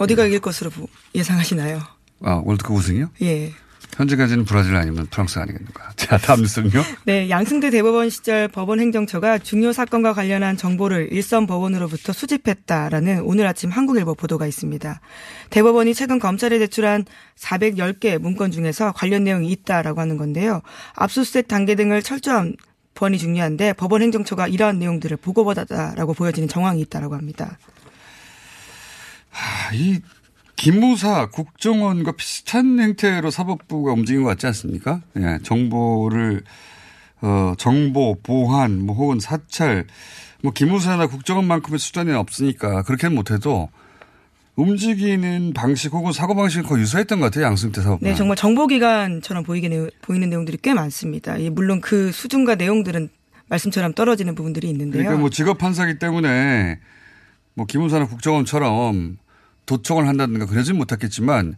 어디가 0.00 0.24
이길 0.24 0.40
것으로 0.40 0.70
예상하시나요? 1.14 1.80
아, 2.22 2.42
월드컵 2.44 2.74
우승이요? 2.74 3.10
예. 3.22 3.52
현재까지는 3.96 4.44
브라질 4.44 4.76
아니면 4.76 5.06
프랑스 5.10 5.38
아니겠는가. 5.38 5.92
자, 5.96 6.16
다음 6.16 6.40
뉴스는요? 6.40 6.82
네, 7.04 7.28
양승태 7.28 7.70
대법원 7.70 8.08
시절 8.08 8.48
법원 8.48 8.80
행정처가 8.80 9.38
중요 9.38 9.72
사건과 9.72 10.14
관련한 10.14 10.56
정보를 10.56 11.12
일선 11.12 11.46
법원으로부터 11.46 12.14
수집했다라는 12.14 13.22
오늘 13.24 13.46
아침 13.46 13.68
한국일보 13.68 14.14
보도가 14.14 14.46
있습니다. 14.46 15.00
대법원이 15.50 15.92
최근 15.94 16.18
검찰에 16.18 16.58
제출한 16.58 17.04
410개 17.36 18.16
문건 18.18 18.52
중에서 18.52 18.92
관련 18.92 19.24
내용이 19.24 19.50
있다라고 19.50 20.00
하는 20.00 20.16
건데요. 20.16 20.62
압수수색 20.94 21.48
단계 21.48 21.74
등을 21.74 22.02
철저한 22.02 22.56
보안이 22.94 23.18
중요한데 23.18 23.74
법원 23.74 24.02
행정처가 24.02 24.48
이러한 24.48 24.78
내용들을 24.78 25.16
보고받았다라고 25.18 26.14
보여지는 26.14 26.48
정황이 26.48 26.80
있다라고 26.82 27.14
합니다. 27.16 27.58
하, 29.30 29.74
이 29.74 30.00
기무사 30.56 31.26
국정원과 31.30 32.12
비슷한 32.12 32.78
형태로 32.78 33.30
사법부가 33.30 33.92
움직인 33.92 34.22
것 34.22 34.28
같지 34.30 34.46
않습니까? 34.46 35.00
예, 35.16 35.38
정보를 35.42 36.42
어, 37.22 37.54
정보 37.58 38.16
보안 38.22 38.84
뭐 38.84 38.94
혹은 38.94 39.20
사찰 39.20 39.86
뭐 40.42 40.52
기무사나 40.52 41.06
국정원만큼의 41.06 41.78
수단이 41.78 42.12
없으니까 42.12 42.82
그렇게는 42.82 43.14
못해도 43.14 43.68
움직이는 44.56 45.52
방식 45.54 45.92
혹은 45.92 46.12
사고 46.12 46.34
방식은 46.34 46.64
거의 46.64 46.82
유사했던 46.82 47.20
것 47.20 47.26
같아요 47.26 47.46
양승태 47.46 47.80
사법부. 47.80 48.04
네, 48.04 48.14
정말 48.14 48.36
정보기관처럼 48.36 49.44
보이게 49.44 49.70
보이는 50.02 50.28
내용들이 50.28 50.58
꽤 50.60 50.74
많습니다. 50.74 51.40
예, 51.40 51.48
물론 51.48 51.80
그 51.80 52.12
수준과 52.12 52.56
내용들은 52.56 53.08
말씀처럼 53.48 53.94
떨어지는 53.94 54.34
부분들이 54.34 54.68
있는데요. 54.68 55.02
그러니까 55.02 55.20
뭐 55.20 55.30
직업 55.30 55.58
판사기 55.58 55.98
때문에 55.98 56.78
뭐 57.54 57.66
기무사나 57.66 58.06
국정원처럼 58.06 59.18
도청을 59.66 60.08
한다든가 60.08 60.46
그러진 60.46 60.76
못했겠지만 60.76 61.56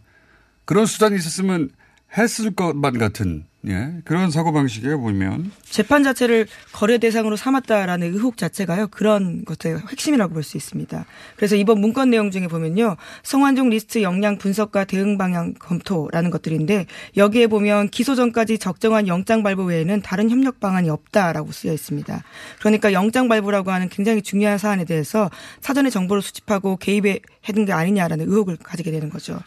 그런 0.65 0.85
수단이 0.85 1.15
있었으면 1.15 1.69
했을 2.17 2.51
것만 2.53 2.97
같은 2.97 3.45
예, 3.65 3.93
그런 4.03 4.29
사고 4.29 4.51
방식이에요, 4.51 4.99
보면. 4.99 5.51
재판 5.63 6.03
자체를 6.03 6.47
거래 6.73 6.97
대상으로 6.97 7.37
삼았다라는 7.37 8.13
의혹 8.13 8.35
자체가요, 8.35 8.87
그런 8.87 9.45
것의 9.45 9.79
핵심이라고 9.89 10.33
볼 10.33 10.43
수 10.43 10.57
있습니다. 10.57 11.05
그래서 11.37 11.55
이번 11.55 11.79
문건 11.79 12.09
내용 12.09 12.29
중에 12.29 12.47
보면요, 12.47 12.97
성완종 13.23 13.69
리스트 13.69 14.01
역량 14.01 14.37
분석과 14.37 14.83
대응 14.83 15.17
방향 15.17 15.53
검토라는 15.53 16.29
것들인데, 16.29 16.87
여기에 17.15 17.47
보면 17.47 17.87
기소 17.87 18.15
전까지 18.15 18.57
적정한 18.57 19.07
영장 19.07 19.43
발부 19.43 19.63
외에는 19.63 20.01
다른 20.01 20.29
협력 20.29 20.59
방안이 20.59 20.89
없다라고 20.89 21.53
쓰여 21.53 21.71
있습니다. 21.71 22.21
그러니까 22.59 22.91
영장 22.91 23.29
발부라고 23.29 23.71
하는 23.71 23.87
굉장히 23.87 24.21
중요한 24.21 24.57
사안에 24.57 24.83
대해서 24.83 25.29
사전에 25.61 25.89
정보를 25.89 26.21
수집하고 26.21 26.75
개입해 26.75 27.21
했던 27.47 27.63
게 27.63 27.71
아니냐라는 27.71 28.29
의혹을 28.29 28.57
가지게 28.57 28.91
되는 28.91 29.09
거죠. 29.09 29.39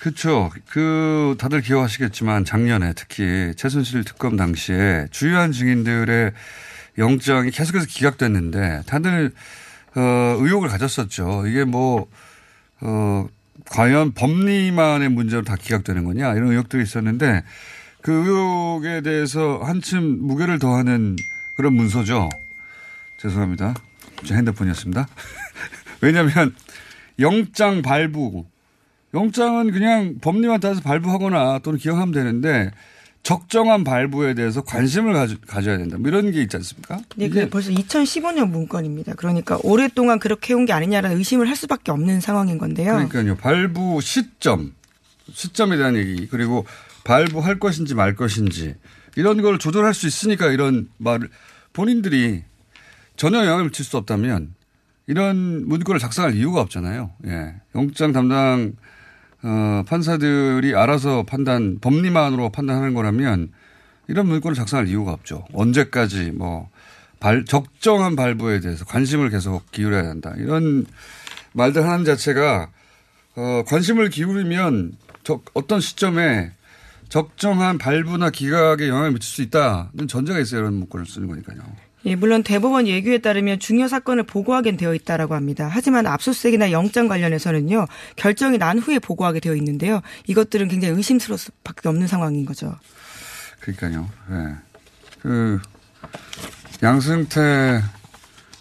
그렇죠. 0.00 0.50
그 0.70 1.36
다들 1.38 1.60
기억하시겠지만 1.60 2.46
작년에 2.46 2.94
특히 2.96 3.52
최순실 3.54 4.04
특검 4.04 4.36
당시에 4.36 5.06
주요한 5.10 5.52
증인들의 5.52 6.32
영장이 6.96 7.50
계속해서 7.50 7.84
기각됐는데 7.86 8.82
다들 8.86 9.30
어 9.96 10.00
의혹을 10.38 10.70
가졌었죠. 10.70 11.46
이게 11.46 11.64
뭐 11.64 12.08
어, 12.80 13.26
과연 13.66 14.12
법리만의 14.12 15.10
문제로 15.10 15.42
다 15.42 15.54
기각되는 15.56 16.04
거냐 16.04 16.32
이런 16.32 16.50
의혹들이 16.52 16.82
있었는데 16.82 17.44
그 18.00 18.10
의혹에 18.10 19.02
대해서 19.02 19.60
한층 19.62 20.26
무게를 20.26 20.58
더하는 20.58 21.16
그런 21.56 21.74
문서죠. 21.74 22.30
죄송합니다. 23.18 23.74
제 24.24 24.34
핸드폰이었습니다. 24.34 25.06
왜냐하면 26.00 26.54
영장 27.18 27.82
발부. 27.82 28.46
영장은 29.14 29.72
그냥 29.72 30.16
법리만 30.20 30.60
따라서 30.60 30.80
발부하거나 30.80 31.60
또는 31.62 31.78
기억하면 31.78 32.12
되는데 32.12 32.70
적정한 33.22 33.84
발부에 33.84 34.34
대해서 34.34 34.62
관심을 34.62 35.12
가져, 35.12 35.36
가져 35.46 35.72
야 35.72 35.78
된다. 35.78 35.98
뭐 35.98 36.08
이런 36.08 36.30
게 36.30 36.40
있지 36.42 36.56
않습니까? 36.56 37.00
네, 37.16 37.28
그게 37.28 37.50
벌써 37.50 37.70
2015년 37.70 38.48
문건입니다. 38.48 39.14
그러니까 39.14 39.58
오랫동안 39.62 40.18
그렇게 40.18 40.54
해온 40.54 40.64
게 40.64 40.72
아니냐라는 40.72 41.18
의심을 41.18 41.48
할 41.48 41.54
수밖에 41.56 41.90
없는 41.92 42.20
상황인 42.20 42.56
건데요. 42.56 42.92
그러니까요. 42.92 43.36
발부 43.36 44.00
시점, 44.00 44.72
시점에 45.32 45.76
대한 45.76 45.96
얘기 45.96 46.26
그리고 46.28 46.64
발부할 47.04 47.58
것인지 47.58 47.94
말 47.94 48.14
것인지 48.14 48.74
이런 49.16 49.42
걸 49.42 49.58
조절할 49.58 49.92
수 49.92 50.06
있으니까 50.06 50.50
이런 50.50 50.88
말을 50.96 51.28
본인들이 51.72 52.44
전혀 53.16 53.40
영향을 53.40 53.64
미칠 53.64 53.84
수 53.84 53.98
없다면 53.98 54.54
이런 55.06 55.68
문건을 55.68 55.98
작성할 55.98 56.34
이유가 56.36 56.60
없잖아요. 56.62 57.10
예. 57.26 57.54
영장 57.74 58.12
담당 58.12 58.72
어, 59.42 59.82
판사들이 59.86 60.74
알아서 60.74 61.22
판단, 61.24 61.78
법리만으로 61.80 62.50
판단하는 62.50 62.94
거라면 62.94 63.52
이런 64.08 64.26
문건을 64.26 64.54
작성할 64.54 64.88
이유가 64.88 65.12
없죠. 65.12 65.46
언제까지 65.52 66.32
뭐, 66.32 66.68
발, 67.20 67.44
적정한 67.44 68.16
발부에 68.16 68.60
대해서 68.60 68.84
관심을 68.84 69.30
계속 69.30 69.70
기울여야 69.70 70.08
한다. 70.08 70.34
이런 70.36 70.86
말들 71.52 71.86
하는 71.86 72.04
자체가, 72.04 72.70
어, 73.36 73.62
관심을 73.66 74.10
기울이면 74.10 74.92
적, 75.22 75.44
어떤 75.54 75.80
시점에 75.80 76.52
적정한 77.08 77.78
발부나 77.78 78.30
기각에 78.30 78.88
영향을 78.88 79.12
미칠 79.12 79.34
수 79.34 79.42
있다는 79.42 80.08
전제가 80.08 80.38
있어요. 80.38 80.60
이런 80.60 80.74
문건을 80.74 81.06
쓰는 81.06 81.28
거니까요. 81.28 81.58
예, 82.06 82.16
물론 82.16 82.42
대법원 82.42 82.86
예규에 82.86 83.18
따르면 83.18 83.58
중요 83.58 83.88
사건을 83.88 84.24
보고하게 84.24 84.76
되어 84.76 84.94
있다라고 84.94 85.34
합니다. 85.34 85.68
하지만 85.70 86.06
압수수색이나 86.06 86.72
영장 86.72 87.08
관련해서는요 87.08 87.86
결정이 88.16 88.58
난 88.58 88.78
후에 88.78 88.98
보고하게 88.98 89.40
되어 89.40 89.54
있는데요. 89.56 90.00
이것들은 90.26 90.68
굉장히 90.68 90.94
의심스러울 90.96 91.38
수밖에 91.38 91.88
없는 91.88 92.06
상황인 92.06 92.46
거죠. 92.46 92.74
그러니까요. 93.60 94.08
예. 94.30 94.54
그 95.20 95.60
양승태 96.82 97.82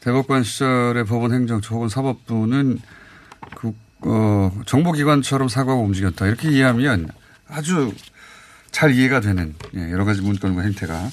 대법관 0.02 0.44
시절의 0.44 1.06
법원 1.06 1.34
행정 1.34 1.62
혹은 1.70 1.88
사법부는 1.88 2.80
그, 3.56 3.74
어, 4.02 4.52
정보기관처럼 4.66 5.48
사과하고 5.48 5.84
움직였다. 5.84 6.28
이렇게 6.28 6.50
이해하면 6.50 7.10
아주 7.48 7.94
잘 8.72 8.94
이해가 8.94 9.22
되는 9.22 9.56
예, 9.76 9.92
여러 9.92 10.06
가지 10.06 10.22
문건과 10.22 10.62
행태가 10.62 11.10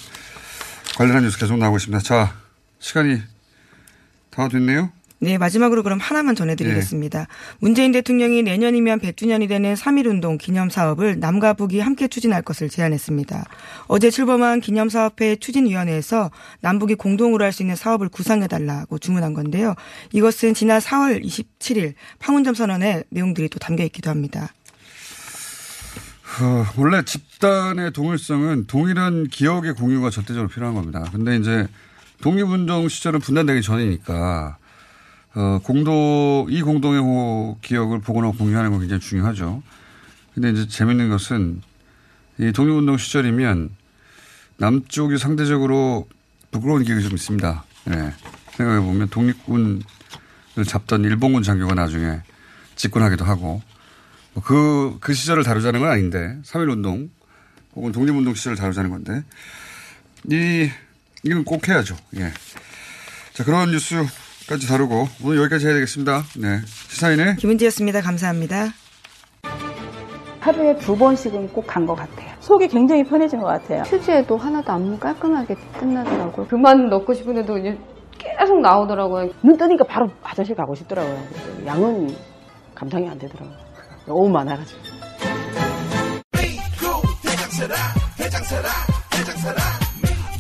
관련한 0.97 1.25
뉴스 1.25 1.39
계속 1.39 1.59
나오고 1.59 1.77
있습니다. 1.77 2.03
자, 2.03 2.35
시간이 2.79 3.21
다 4.31 4.49
됐네요. 4.49 4.91
네, 5.19 5.37
마지막으로 5.37 5.83
그럼 5.83 5.99
하나만 5.99 6.35
전해드리겠습니다. 6.35 7.19
네. 7.19 7.27
문재인 7.59 7.93
대통령이 7.93 8.43
내년이면 8.43 9.01
100주년이 9.01 9.49
되는 9.49 9.75
3.1운동 9.75 10.39
기념 10.39 10.71
사업을 10.71 11.21
남과 11.21 11.55
북이 11.55 11.81
함께 11.81 12.09
추진할 12.09 12.41
것을 12.43 12.71
제안했습니다. 12.71 13.45
어제 13.89 14.11
출범한 14.11 14.61
기념사업회 14.61 15.37
추진위원회에서 15.37 16.31
남북이 16.61 16.95
공동으로 16.95 17.45
할 17.45 17.53
수 17.53 17.63
있는 17.63 17.77
사업을 17.77 18.09
구상해달라고 18.09 18.99
주문한 18.99 19.35
건데요. 19.35 19.75
이것은 20.13 20.55
지난 20.55 20.81
4월 20.81 21.23
27일 21.23 21.95
판문점 22.19 22.55
선언에 22.55 23.05
내용들이 23.11 23.49
또 23.51 23.59
담겨 23.59 23.85
있기도 23.85 24.11
합니다. 24.11 24.53
어, 26.39 26.67
원래 26.77 27.03
집단의 27.03 27.93
동일성은 27.93 28.67
동일한 28.67 29.27
기억의 29.29 29.73
공유가 29.75 30.11
절대적으로 30.11 30.49
필요한 30.49 30.75
겁니다. 30.75 31.03
근데 31.11 31.37
이제 31.37 31.67
독립운동 32.21 32.89
시절은 32.89 33.21
분단되기 33.21 33.63
전이니까 33.63 34.59
어, 35.35 35.61
공동, 35.63 36.47
이 36.51 36.61
공동의 36.61 37.57
기억을 37.63 38.01
보거나 38.01 38.33
공유하는 38.33 38.71
건 38.71 38.81
굉장히 38.81 39.01
중요하죠. 39.01 39.63
근데 40.35 40.51
이제 40.51 40.69
재밌는 40.69 41.09
것은 41.09 41.63
이 42.39 42.53
독립운동 42.53 42.99
시절이면 42.99 43.71
남쪽이 44.59 45.17
상대적으로 45.17 46.07
부끄러운 46.51 46.85
기억이 46.85 47.03
좀 47.03 47.15
있습니다. 47.15 47.65
네. 47.87 48.13
생각해 48.53 48.81
보면 48.81 49.09
독립군을 49.09 49.81
잡던 50.67 51.05
일본군 51.05 51.43
장교가 51.43 51.75
나중에 51.75 52.21
집권하기도 52.75 53.25
하고 53.25 53.41
뭐 53.41 53.63
그, 54.45 54.97
그 55.01 55.15
시절을 55.15 55.43
다루자는 55.45 55.81
건 55.81 55.91
아닌데 55.91 56.37
3.1운동 56.45 57.09
혹은 57.75 57.93
독립운동 57.93 58.35
시절을 58.35 58.57
다루자는 58.57 58.91
건데 58.91 59.23
이, 60.31 60.69
이건 61.23 61.45
꼭 61.45 61.67
해야죠. 61.69 61.97
예. 62.17 62.33
자, 63.33 63.45
그런 63.45 63.71
뉴스 63.71 64.05
까지 64.49 64.69
다루고 64.69 65.09
오늘 65.25 65.39
여기까지 65.39 65.67
해야 65.67 65.75
되겠습니다. 65.75 66.23
네. 66.37 66.61
시사인의 66.89 67.37
김은지였습니다. 67.37 68.01
감사합니다. 68.01 68.69
하루에 70.41 70.77
두 70.79 70.97
번씩은 70.97 71.49
꼭 71.53 71.67
간 71.67 71.85
것 71.87 71.97
같아요. 71.97 72.33
속이 72.41 72.69
굉장히 72.69 73.03
편해진 73.03 73.41
것 73.41 73.47
같아요. 73.47 73.83
휴지에도 73.83 74.37
하나도 74.37 74.71
안 74.73 74.99
깔끔하게 75.01 75.57
끝나더라고요. 75.81 76.47
그만 76.47 76.89
넣고 76.89 77.13
싶은데도 77.13 77.59
이제 77.59 77.77
계속 78.19 78.61
나오더라고요. 78.61 79.33
눈 79.43 79.57
뜨니까 79.57 79.85
바로 79.85 80.09
화장실 80.23 80.55
가고 80.55 80.75
싶더라고요. 80.77 81.21
양은 81.67 82.15
감당이 82.77 83.09
안 83.09 83.19
되더라고요. 83.19 83.66
너무 84.07 84.29
많아가지고. 84.29 84.81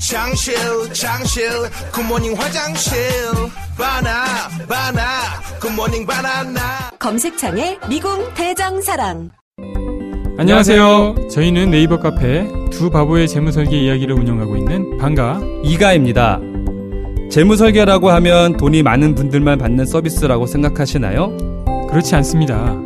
장실 0.09 0.55
장실 0.93 1.51
굿모닝 1.93 2.35
화장실 2.35 2.97
바나 3.77 4.25
바나 4.69 5.03
굿모닝 5.61 6.07
바나나 6.07 6.91
검색창에 6.99 7.79
미궁 7.89 8.33
대장사랑 8.35 9.31
안녕하세요. 10.39 11.29
저희는 11.31 11.71
네이버 11.71 11.99
카페 11.99 12.47
두 12.71 12.91
바보의 12.91 13.27
재무설계 13.27 13.77
이야기를 13.77 14.15
운영하고 14.15 14.57
있는 14.57 14.99
방가 14.99 15.41
이가입니다. 15.65 16.39
재무설계라고 17.31 18.11
하면 18.11 18.57
돈이 18.57 18.83
많은 18.83 19.15
분들만 19.15 19.59
받는 19.59 19.87
서비스라고 19.87 20.47
생각하시나요? 20.47 21.37
그렇지 21.89 22.15
않습니다. 22.17 22.86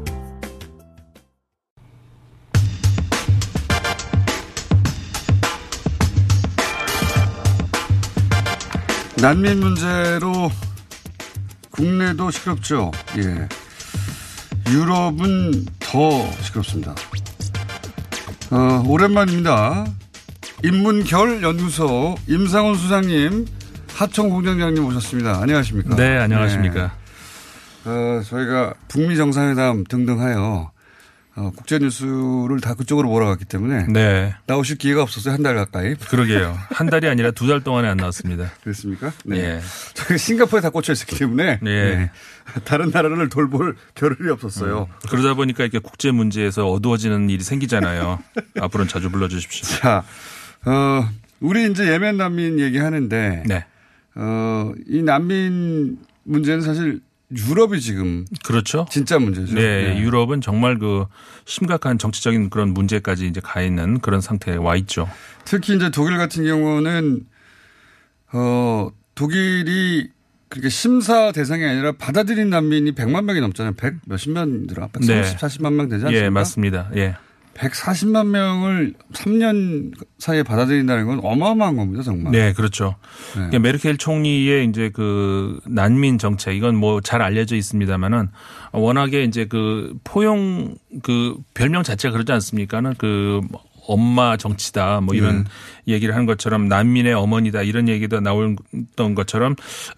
난민 9.21 9.59
문제로 9.59 10.51
국내도 11.69 12.31
시끄럽죠. 12.31 12.91
예. 13.17 13.47
유럽은 14.71 15.65
더 15.79 16.31
시끄럽습니다. 16.41 16.95
어, 18.49 18.83
오랜만입니다. 18.87 19.85
인문결 20.63 21.43
연구소 21.43 22.15
임상훈 22.27 22.75
수장님, 22.75 23.45
하청 23.93 24.29
공장장님 24.29 24.83
오셨습니다. 24.87 25.39
안녕하십니까? 25.39 25.95
네, 25.95 26.17
안녕하십니까? 26.17 26.91
네. 27.83 27.89
어, 27.91 28.23
저희가 28.27 28.73
북미 28.87 29.17
정상회담 29.17 29.83
등등 29.87 30.19
하여 30.19 30.71
어, 31.35 31.49
국제 31.55 31.79
뉴스를 31.79 32.59
다 32.61 32.73
그쪽으로 32.73 33.07
몰아갔기 33.07 33.45
때문에 33.45 33.87
네. 33.87 34.35
나오실 34.47 34.77
기회가 34.77 35.01
없었어요 35.01 35.33
한 35.33 35.41
달 35.43 35.55
가까이. 35.55 35.95
그러게요. 35.95 36.57
한 36.69 36.87
달이 36.89 37.07
아니라 37.07 37.31
두 37.31 37.47
달 37.47 37.61
동안에 37.61 37.87
안 37.87 37.97
나왔습니다. 37.97 38.51
그렇습니까? 38.63 39.13
네. 39.25 39.37
예. 39.37 39.61
저희 39.93 40.17
싱가포르에 40.17 40.61
다 40.61 40.69
꽂혀 40.69 40.91
있었기 40.91 41.17
때문에 41.17 41.59
예. 41.63 41.67
네. 41.67 42.11
다른 42.65 42.89
나라를 42.89 43.29
돌볼 43.29 43.77
겨를이 43.95 44.29
없었어요. 44.29 44.87
음, 44.91 45.07
그러다 45.09 45.33
보니까 45.35 45.63
이렇게 45.63 45.79
국제 45.79 46.11
문제에서 46.11 46.69
어두워지는 46.69 47.29
일이 47.29 47.43
생기잖아요. 47.43 48.19
앞으로는 48.59 48.89
자주 48.89 49.09
불러주십시오. 49.09 49.77
자, 49.79 50.03
어, 50.65 51.07
우리 51.39 51.71
이제 51.71 51.87
예멘 51.91 52.17
난민 52.17 52.59
얘기하는데, 52.59 53.43
네. 53.47 53.65
어, 54.15 54.73
이 54.87 55.01
난민 55.01 55.97
문제는 56.23 56.61
사실 56.61 56.99
유럽이 57.35 57.79
지금 57.79 58.25
그렇죠. 58.43 58.85
진짜 58.89 59.19
문제죠. 59.19 59.55
네, 59.55 59.99
유럽은 59.99 60.41
정말 60.41 60.77
그 60.77 61.05
심각한 61.45 61.97
정치적인 61.97 62.49
그런 62.49 62.73
문제까지 62.73 63.27
이제 63.27 63.39
가 63.41 63.61
있는 63.61 63.99
그런 63.99 64.21
상태에 64.21 64.55
와 64.55 64.75
있죠. 64.75 65.09
특히 65.45 65.75
이제 65.75 65.89
독일 65.91 66.17
같은 66.17 66.43
경우는 66.43 67.25
어 68.33 68.91
독일이 69.15 70.09
그렇게 70.49 70.67
심사 70.69 71.31
대상이 71.31 71.63
아니라 71.63 71.93
받아들인 71.93 72.49
난민이 72.49 72.91
100만 72.91 73.23
명이 73.23 73.39
넘잖아요. 73.39 73.73
100 73.75 73.95
몇십 74.05 74.33
명이더라. 74.33 74.87
130, 74.87 75.37
40만 75.37 75.73
명 75.73 75.87
되지 75.87 76.05
않습니까? 76.05 76.25
예, 76.25 76.29
맞습니다. 76.29 76.91
예. 76.95 77.15
140만 77.55 78.27
명을 78.27 78.93
3년 79.13 79.93
사이에 80.17 80.41
받아들인다는 80.43 81.05
건 81.05 81.19
어마어마한 81.21 81.75
겁니다, 81.75 82.01
정말. 82.03 82.31
네, 82.31 82.53
그렇죠. 82.53 82.95
그러니까 83.33 83.59
메르켈 83.59 83.97
총리의 83.97 84.65
이제 84.67 84.89
그 84.93 85.59
난민 85.65 86.17
정책 86.17 86.55
이건 86.55 86.75
뭐 86.75 87.01
잘 87.01 87.21
알려져 87.21 87.55
있습니다만은 87.55 88.29
워낙에 88.71 89.23
이제 89.23 89.45
그 89.45 89.93
포용 90.03 90.75
그 91.03 91.35
별명 91.53 91.83
자체가 91.83 92.13
그러지 92.13 92.31
않습니까는 92.31 92.95
그 92.97 93.41
엄마 93.87 94.37
정치다 94.37 95.01
뭐 95.01 95.15
이런 95.15 95.43
네. 95.85 95.93
얘기를 95.93 96.15
한 96.15 96.25
것처럼 96.25 96.67
난민의 96.67 97.13
어머니다 97.13 97.61
이런 97.61 97.87
얘기도 97.87 98.19
나왔던 98.19 99.15
것처럼 99.15 99.55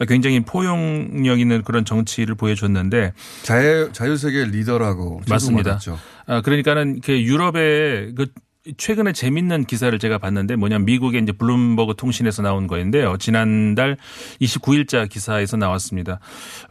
굉장히 0.08 0.40
포용력 0.40 1.40
있는 1.40 1.64
그런 1.64 1.86
정치를 1.86 2.36
보여줬는데 2.36 3.14
자유 3.44 3.90
자유세계 3.92 4.46
리더라고 4.46 5.22
맞습니다. 5.28 5.78
제도받았죠. 5.80 6.00
아 6.26 6.42
그러니까는 6.42 7.02
그 7.02 7.22
유럽의 7.22 8.14
그 8.16 8.28
최근에 8.78 9.12
재밌는 9.12 9.66
기사를 9.66 9.98
제가 10.00 10.18
봤는데 10.20 10.56
뭐냐면 10.56 10.86
미국의 10.86 11.22
이제 11.22 11.34
블룸버그 11.34 11.96
통신에서 11.98 12.42
나온 12.42 12.68
거인데요. 12.68 13.18
지난달 13.18 13.98
29일자 14.40 15.10
기사에서 15.10 15.58
나왔습니다. 15.58 16.20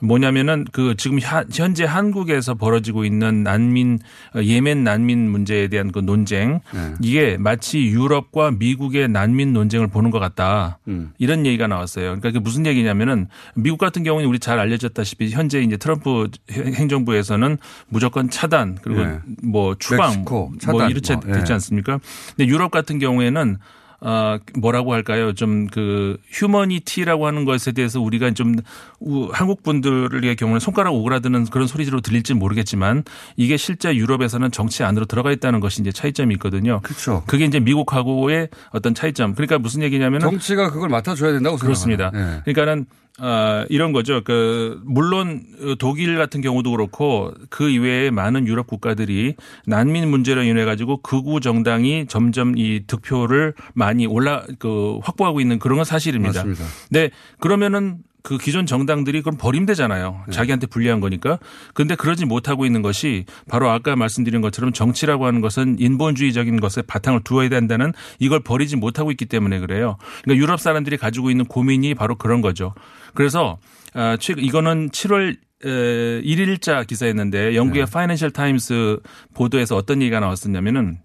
뭐냐면은 0.01 0.65
그 0.73 0.95
지금 0.97 1.19
현재 1.53 1.85
한국에서 1.85 2.55
벌어지고 2.55 3.05
있는 3.05 3.43
난민 3.43 3.99
예멘 4.43 4.85
난민 4.85 5.31
문제에 5.31 5.69
대한 5.69 5.93
그 5.93 5.99
논쟁 5.99 6.61
네. 6.73 6.95
이게 7.03 7.37
마치 7.39 7.81
유럽과 7.81 8.53
미국의 8.53 9.09
난민 9.09 9.53
논쟁을 9.53 9.89
보는 9.89 10.11
것 10.11 10.19
같다. 10.19 10.79
음. 10.89 11.13
이런 11.19 11.45
얘기가 11.45 11.67
나왔어요. 11.67 12.05
그러니까 12.05 12.31
그게 12.31 12.39
무슨 12.39 12.65
얘기냐면은 12.65 13.29
미국 13.55 13.77
같은 13.77 14.03
경우는 14.03 14.27
우리 14.27 14.39
잘 14.39 14.59
알려졌다시피 14.59 15.31
현재 15.31 15.61
이제 15.61 15.77
트럼프 15.77 16.31
행정부에서는 16.51 17.59
무조건 17.89 18.31
차단 18.31 18.79
그리고 18.81 19.05
네. 19.05 19.19
뭐 19.43 19.75
추방 19.75 20.09
멕시코 20.09 20.49
뭐 20.49 20.53
차단 20.59 20.91
이렇게 20.91 21.15
뭐, 21.17 21.35
됐지 21.35 21.53
예. 21.53 21.55
않습니까? 21.83 21.99
근데 22.37 22.49
유럽 22.51 22.71
같은 22.71 22.99
경우에는 22.99 23.59
어, 24.05 24.37
뭐라고 24.59 24.93
할까요? 24.95 25.33
좀 25.33 25.69
그 25.71 26.17
휴머니티라고 26.29 27.27
하는 27.29 27.45
것에 27.45 27.71
대해서 27.71 28.01
우리가 28.01 28.33
좀 28.33 28.57
우- 28.99 29.29
한국 29.33 29.63
분들의 29.63 30.35
경우는 30.35 30.59
손가락 30.59 30.95
오그라드는 30.95 31.45
그런 31.47 31.69
소리로 31.69 32.01
들릴지 32.01 32.35
모르겠지만 32.35 33.05
이게 33.37 33.57
실제 33.57 33.95
유럽에서는 33.95 34.51
정치 34.51 34.83
안으로 34.83 35.05
들어가 35.05 35.31
있다는 35.31 35.61
것이 35.61 35.81
이제 35.83 35.93
차이점이 35.93 36.35
있거든요. 36.35 36.81
그렇죠. 36.83 37.23
그게 37.29 37.45
이제 37.45 37.61
미국하고의 37.61 38.49
어떤 38.71 38.93
차이점. 38.95 39.35
그러니까 39.35 39.59
무슨 39.59 39.83
얘기냐면은 39.83 40.29
정치가 40.29 40.71
그걸 40.73 40.89
맡아줘야 40.89 41.33
된다고 41.33 41.57
그렇습니다. 41.57 42.11
생각합니다. 42.11 42.43
그러니까는 42.45 42.87
어, 43.21 43.65
이런 43.69 43.93
거죠. 43.93 44.23
그 44.25 44.81
물론 44.85 45.45
독일 45.79 46.17
같은 46.17 46.41
경우도 46.41 46.71
그렇고 46.71 47.33
그 47.51 47.69
이외에 47.69 48.11
많은 48.11 48.47
유럽 48.47 48.67
국가들이 48.67 49.35
난민 49.67 50.09
문제로 50.09 50.43
인해 50.43 50.65
가지고 50.65 51.03
극우 51.03 51.41
정당이 51.41 52.07
점점 52.09 52.57
이 52.57 52.85
득표를 52.87 53.55
많이 53.75 54.07
올라 54.07 54.45
그 54.59 54.99
확보하고 55.03 55.41
있는 55.41 55.59
그런 55.59 55.77
건 55.77 55.85
사실입니다. 55.85 56.45
맞습니다. 56.45 56.65
네, 56.91 57.11
그러면은 57.39 57.99
그 58.23 58.39
기존 58.39 58.67
정당들이 58.67 59.23
그럼 59.23 59.37
버림되잖아요. 59.37 60.25
네. 60.27 60.33
자기한테 60.33 60.67
불리한 60.67 61.01
거니까. 61.01 61.39
근데 61.75 61.95
그러지 61.95 62.25
못하고 62.25 62.65
있는 62.67 62.83
것이 62.83 63.25
바로 63.49 63.71
아까 63.71 63.97
말씀드린 63.97 64.41
것처럼 64.41 64.73
정치라고 64.73 65.27
하는 65.27 65.41
것은 65.41 65.77
인본주의적인 65.79 66.61
것에 66.61 66.83
바탕을 66.83 67.21
두어야 67.25 67.49
된다는 67.49 67.93
이걸 68.19 68.41
버리지 68.41 68.77
못하고 68.77 69.11
있기 69.11 69.27
때문에 69.27 69.59
그래요. 69.59 69.97
그러니까 70.23 70.43
유럽 70.43 70.61
사람들이 70.61 70.97
가지고 70.97 71.31
있는 71.31 71.45
고민이 71.45 71.95
바로 71.95 72.17
그런 72.17 72.41
거죠. 72.41 72.75
그래서 73.15 73.59
아, 73.95 74.17
최근 74.19 74.45
이거는 74.45 74.91
7월 74.91 75.37
1일자 75.65 76.87
기사였는데 76.87 77.55
영국의 77.55 77.87
파이낸셜 77.87 78.31
타임스 78.33 78.99
보도에서 79.35 79.77
어떤 79.77 80.03
얘기가 80.03 80.19
나왔었냐면은 80.19 80.99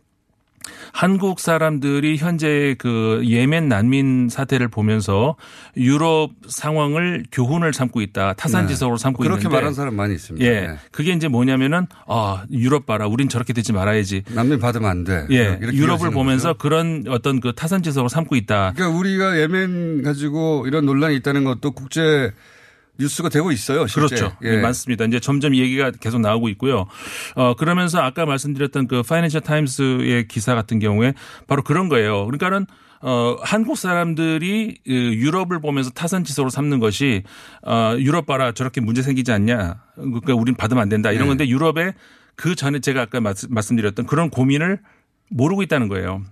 한국 0.91 1.39
사람들이 1.39 2.17
현재 2.17 2.75
그 2.77 3.21
예멘 3.25 3.67
난민 3.67 4.29
사태를 4.29 4.67
보면서 4.67 5.35
유럽 5.75 6.31
상황을 6.47 7.23
교훈을 7.31 7.73
삼고 7.73 8.01
있다. 8.01 8.33
타산지석으로 8.33 8.97
삼고 8.97 9.23
네. 9.23 9.29
그렇게 9.29 9.41
있는데 9.41 9.55
말한 9.55 9.73
사람 9.73 9.95
많이 9.95 10.13
있습니다. 10.15 10.45
예. 10.45 10.61
네. 10.61 10.75
그게 10.91 11.13
이제 11.13 11.27
뭐냐면은 11.27 11.87
아, 12.07 12.43
유럽 12.51 12.85
봐라. 12.85 13.07
우린 13.07 13.29
저렇게 13.29 13.53
되지 13.53 13.73
말아야지. 13.73 14.23
난민 14.33 14.59
받으면 14.59 14.89
안 14.89 15.03
돼. 15.03 15.27
예. 15.31 15.59
유럽을 15.61 16.11
보면서 16.11 16.49
거죠. 16.53 16.57
그런 16.57 17.03
어떤 17.07 17.39
그 17.39 17.53
타산지석으로 17.53 18.09
삼고 18.09 18.35
있다. 18.35 18.73
그러니까 18.75 18.97
우리가 18.97 19.39
예멘 19.39 20.03
가지고 20.03 20.65
이런 20.67 20.85
논란이 20.85 21.15
있다는 21.17 21.43
것도 21.43 21.71
국제 21.71 22.31
뉴스가 22.99 23.29
되고 23.29 23.51
있어요. 23.51 23.87
실제. 23.87 24.15
그렇죠. 24.15 24.37
예. 24.43 24.55
네, 24.55 24.61
맞습니다. 24.61 25.05
이제 25.05 25.19
점점 25.19 25.53
이 25.53 25.59
얘기가 25.59 25.91
계속 25.91 26.19
나오고 26.21 26.49
있고요. 26.49 26.87
어, 27.35 27.55
그러면서 27.55 27.99
아까 27.99 28.25
말씀드렸던 28.25 28.87
그 28.87 29.03
파이낸셜 29.03 29.41
타임스의 29.41 30.27
기사 30.27 30.55
같은 30.55 30.79
경우에 30.79 31.13
바로 31.47 31.63
그런 31.63 31.89
거예요. 31.89 32.25
그러니까는 32.25 32.65
어, 33.01 33.35
한국 33.41 33.77
사람들이 33.77 34.79
그 34.85 34.91
유럽을 34.91 35.59
보면서 35.61 35.91
타산지석으로 35.91 36.49
삼는 36.49 36.79
것이 36.79 37.23
어, 37.63 37.95
유럽 37.99 38.25
봐라 38.25 38.53
저렇게 38.53 38.81
문제 38.81 39.01
생기지 39.03 39.31
않냐. 39.31 39.83
그러니까 39.95 40.33
우린 40.33 40.55
받으면 40.55 40.81
안 40.81 40.89
된다. 40.89 41.11
이런 41.11 41.25
네. 41.25 41.27
건데 41.29 41.47
유럽에 41.47 41.93
그 42.35 42.55
전에 42.55 42.79
제가 42.79 43.03
아까 43.03 43.19
말씀- 43.21 43.53
말씀드렸던 43.53 44.07
그런 44.07 44.29
고민을 44.31 44.79
모르고 45.29 45.61
있다는 45.63 45.87
거예요. 45.89 46.23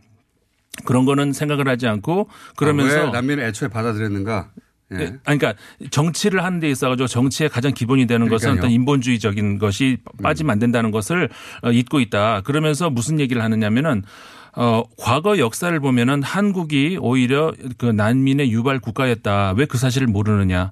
그런 0.86 1.06
거는 1.06 1.32
생각을 1.34 1.68
하지 1.68 1.88
않고 1.88 2.30
그러면서 2.58 3.00
아, 3.00 3.04
왜 3.06 3.12
난민을 3.12 3.44
애초에 3.46 3.70
받아들였는가? 3.70 4.50
예. 4.94 4.98
예. 5.00 5.06
아니, 5.26 5.40
그러니까 5.40 5.54
정치를 5.90 6.44
하는 6.44 6.60
데 6.60 6.70
있어 6.70 6.90
가지고 6.90 7.08
정치의 7.08 7.50
가장 7.50 7.74
기본이 7.74 8.06
되는 8.08 8.30
것은 8.30 8.46
그러니까요. 8.46 8.66
어떤 8.68 8.72
인본주의적인 8.72 9.58
것이 9.58 9.98
빠지면 10.22 10.52
안 10.52 10.60
된다는 10.60 10.92
것을 10.92 11.30
어, 11.64 11.72
잊고 11.72 12.00
있다. 12.00 12.42
그러면서 12.42 12.90
무슨 12.90 13.20
얘기를 13.20 13.42
하느냐면은 13.42 14.04
어, 14.56 14.84
과거 14.98 15.38
역사를 15.38 15.78
보면은 15.80 16.24
한국이 16.24 16.98
오히려 17.02 17.54
그 17.78 17.88
난민의 17.88 18.52
유발 18.52 18.80
국가였다. 18.80 19.54
왜 19.58 19.66
그 19.66 19.78
사실을 19.78 20.08
모르느냐. 20.08 20.72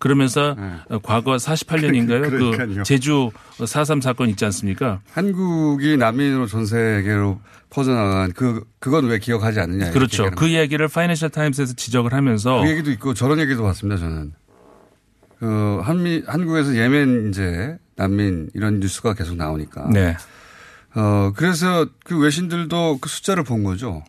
그러면서 0.00 0.56
어, 0.88 0.98
과거 1.02 1.36
48년인가요? 1.36 2.22
네. 2.22 2.30
그러니까요. 2.30 2.74
그 2.78 2.82
제주 2.82 3.30
4.3 3.58 4.02
사건 4.02 4.28
있지 4.30 4.44
않습니까? 4.46 5.00
한국이 5.12 5.96
난민으로 5.96 6.46
전 6.46 6.66
세계로 6.66 7.40
퍼져나간 7.68 8.32
그 8.32 8.64
그건 8.80 9.06
왜 9.06 9.18
기억하지 9.18 9.60
않느냐. 9.60 9.92
그렇죠. 9.92 10.30
그 10.32 10.48
이야기를 10.48 10.88
파이낸셜 10.88 11.30
타임스에서 11.30 11.74
지적을 11.74 12.12
하면서 12.12 12.62
그 12.62 12.70
얘기도 12.70 12.90
있고 12.90 13.14
저런 13.14 13.38
얘기도 13.38 13.62
봤습니다. 13.62 14.00
저는 14.00 14.32
그 15.38 15.80
한미 15.82 16.22
한국에서 16.26 16.74
예멘 16.74 17.28
이제 17.28 17.78
난민 17.94 18.50
이런 18.54 18.80
뉴스가 18.80 19.14
계속 19.14 19.36
나오니까. 19.36 19.88
네. 19.92 20.16
어 20.94 21.32
그래서 21.36 21.86
그 22.04 22.18
외신들도 22.18 22.98
그 23.00 23.08
숫자를 23.08 23.44
본 23.44 23.62
거죠. 23.62 24.02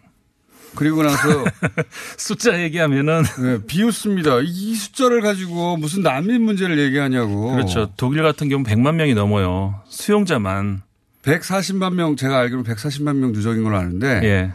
그리고 0.75 1.03
나서 1.03 1.45
숫자 2.17 2.61
얘기하면은 2.61 3.23
네, 3.41 3.57
비웃습니다. 3.67 4.39
이 4.43 4.75
숫자를 4.75 5.21
가지고 5.21 5.77
무슨 5.77 6.03
난민 6.03 6.41
문제를 6.41 6.79
얘기하냐고. 6.79 7.51
그렇죠. 7.51 7.91
독일 7.97 8.23
같은 8.23 8.49
경우 8.49 8.63
100만 8.63 8.95
명이 8.95 9.13
넘어요. 9.13 9.81
수용자만. 9.87 10.81
140만 11.23 11.93
명 11.93 12.15
제가 12.15 12.39
알기로 12.39 12.63
140만 12.63 13.15
명 13.17 13.31
누적인 13.31 13.63
걸로 13.63 13.77
아는데 13.77 14.21
예. 14.23 14.51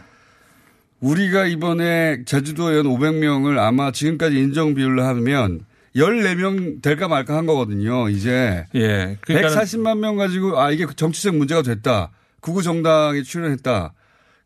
우리가 0.99 1.45
이번에 1.45 2.23
제주도에 2.25 2.77
한 2.77 2.85
500명을 2.85 3.57
아마 3.57 3.91
지금까지 3.91 4.37
인정 4.37 4.73
비율로 4.73 5.03
하면 5.03 5.61
14명 5.95 6.81
될까 6.81 7.07
말까 7.07 7.35
한 7.35 7.45
거거든요. 7.45 8.09
이제 8.09 8.65
예. 8.75 9.17
그러니까는 9.21 9.57
140만 9.57 9.99
명 9.99 10.17
가지고 10.17 10.59
아 10.59 10.71
이게 10.71 10.85
정치적 10.93 11.35
문제가 11.35 11.61
됐다. 11.61 12.11
구구 12.41 12.61
정당이 12.61 13.23
출연했다. 13.23 13.93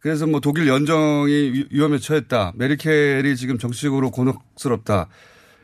그래서 0.01 0.25
뭐 0.25 0.39
독일 0.39 0.67
연정이 0.67 1.31
위- 1.31 1.67
위험에 1.71 1.99
처했다. 1.99 2.53
메르켈이 2.55 3.35
지금 3.35 3.57
정치적으로 3.57 4.09
곤혹스럽다. 4.11 5.07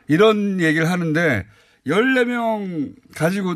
이런 0.08 0.62
얘기를 0.62 0.90
하는데 0.90 1.46
14명 1.88 2.94
가지고 3.16 3.56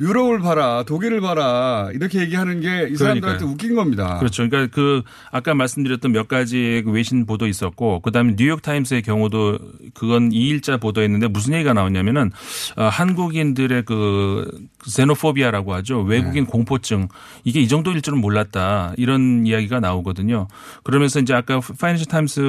유럽을 0.00 0.40
봐라, 0.40 0.82
독일을 0.86 1.20
봐라 1.20 1.90
이렇게 1.94 2.20
얘기하는 2.20 2.60
게 2.60 2.70
이 2.90 2.96
사람들한테 2.96 3.20
그러니까요. 3.20 3.50
웃긴 3.50 3.74
겁니다. 3.74 4.18
그렇죠. 4.18 4.48
그러니까 4.48 4.74
그 4.74 5.02
아까 5.30 5.54
말씀드렸던 5.54 6.12
몇 6.12 6.28
가지의 6.28 6.82
그 6.82 6.90
외신 6.90 7.26
보도 7.26 7.46
있었고 7.46 8.00
그다음에 8.00 8.34
뉴욕 8.36 8.62
타임스의 8.62 9.02
경우도 9.02 9.58
그건 9.94 10.30
2일자 10.30 10.80
보도였는데 10.80 11.28
무슨 11.28 11.54
얘기가 11.54 11.72
나왔냐면은 11.72 12.30
어, 12.76 12.84
한국인들의 12.84 13.84
그 13.84 14.50
제노포비아라고 14.90 15.74
하죠. 15.74 16.00
외국인 16.02 16.44
네. 16.44 16.50
공포증 16.50 17.08
이게 17.44 17.60
이 17.60 17.68
정도일 17.68 18.00
줄은 18.02 18.18
몰랐다. 18.20 18.94
이런 18.96 19.46
이야기가 19.46 19.80
나오거든요. 19.80 20.48
그러면서 20.84 21.20
이제 21.20 21.34
아까 21.34 21.60
파이낸셜 21.60 22.06
타임스 22.06 22.40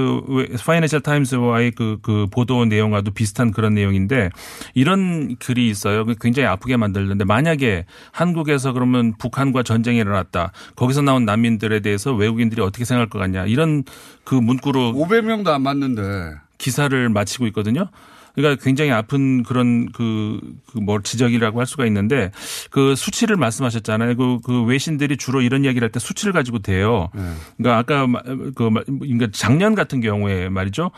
파이낸셜 0.66 1.02
타임스와의 1.02 1.72
그, 1.72 1.98
그 2.02 2.28
보도 2.32 2.66
내용과도 2.66 3.12
비슷한 3.12 3.52
그런 3.52 3.74
내용인데 3.74 4.30
이런 4.74 5.36
글이 5.38 5.70
있어요. 5.70 6.06
그 6.06 6.16
굉장히 6.20 6.48
아프게 6.48 6.78
만들는데 6.78 7.26
만약에 7.46 7.86
한국에서 8.12 8.72
그러면 8.72 9.14
북한과 9.18 9.64
전쟁이 9.64 9.98
일어났다. 9.98 10.52
거기서 10.76 11.02
나온 11.02 11.26
난민들에 11.26 11.80
대해서 11.80 12.14
외국인들이 12.14 12.62
어떻게 12.62 12.86
생각할 12.86 13.10
것 13.10 13.18
같냐. 13.20 13.46
이런 13.48 13.84
그 14.24 14.36
문구로 14.36 14.94
500명도 14.94 15.48
안 15.50 15.64
맞는데 15.64 16.36
기사를 16.60 17.10
마치고 17.10 17.48
있거든요. 17.48 17.88
그러니까 18.36 18.64
굉장히 18.64 18.92
아픈 18.92 19.44
그런 19.44 19.92
그, 19.92 20.40
그뭐 20.72 21.02
지적이라고 21.02 21.60
할 21.60 21.66
수가 21.66 21.86
있는데 21.88 22.32
그 22.70 22.96
수치를 22.96 23.36
말씀하셨잖아요. 23.36 24.16
그, 24.16 24.40
그 24.46 24.64
외신들이 24.64 25.18
주로 25.18 25.42
이런 25.42 25.66
이야기를 25.66 25.88
할 25.88 25.92
때 25.92 26.00
수치를 26.00 26.32
가지고 26.32 26.60
돼요. 26.60 27.10
그러니까 27.58 27.78
아까 27.78 28.08
마- 28.08 28.22
그 28.56 28.70
마- 28.72 28.84
그러니까 28.86 29.28
작년 29.34 29.76
같은 29.76 30.00
경우에 30.00 30.48
말이죠. 30.48 30.92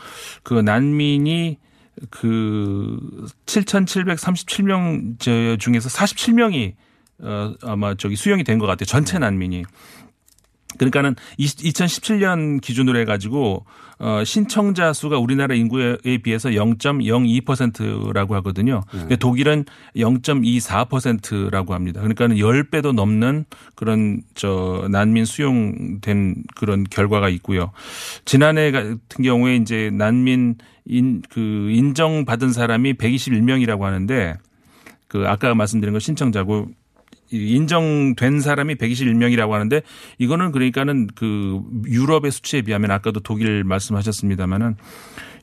그 0.44 0.54
난민이 0.54 1.58
그 2.10 2.98
7,737명 3.46 5.16
저 5.18 5.56
중에서 5.56 5.88
47명이 5.88 6.74
어 7.20 7.54
아마 7.62 7.94
저기 7.94 8.16
수용이 8.16 8.44
된 8.44 8.58
것 8.58 8.66
같아요. 8.66 8.86
전체 8.86 9.18
난민이. 9.18 9.64
그러니까는 10.76 11.14
2017년 11.38 12.60
기준으로 12.60 12.98
해가지고 12.98 13.64
어 14.00 14.24
신청자 14.24 14.92
수가 14.92 15.18
우리나라 15.18 15.54
인구에 15.54 16.18
비해서 16.24 16.48
0.02%라고 16.48 18.34
하거든요. 18.36 18.80
근데 18.90 19.14
독일은 19.14 19.64
0.24%라고 19.94 21.74
합니다. 21.74 22.00
그러니까는 22.00 22.36
10배도 22.36 22.92
넘는 22.92 23.44
그런 23.76 24.22
저 24.34 24.88
난민 24.90 25.24
수용된 25.24 26.42
그런 26.56 26.82
결과가 26.82 27.28
있고요. 27.28 27.70
지난해 28.24 28.72
같은 28.72 28.98
경우에 29.22 29.54
이제 29.54 29.90
난민 29.92 30.56
인 30.86 31.22
그 31.30 31.40
인정받은 31.70 32.52
사람이 32.52 32.94
121명이라고 32.94 33.80
하는데 33.80 34.34
그 35.08 35.24
아까 35.26 35.54
말씀드린 35.54 35.92
거 35.94 35.98
신청자고 35.98 36.68
인정된 37.30 38.40
사람이 38.40 38.74
121명이라고 38.76 39.50
하는데 39.50 39.80
이거는 40.18 40.52
그러니까는 40.52 41.08
그 41.14 41.60
유럽의 41.86 42.30
수치에 42.30 42.62
비하면 42.62 42.90
아까도 42.90 43.20
독일 43.20 43.64
말씀하셨습니다마는 43.64 44.76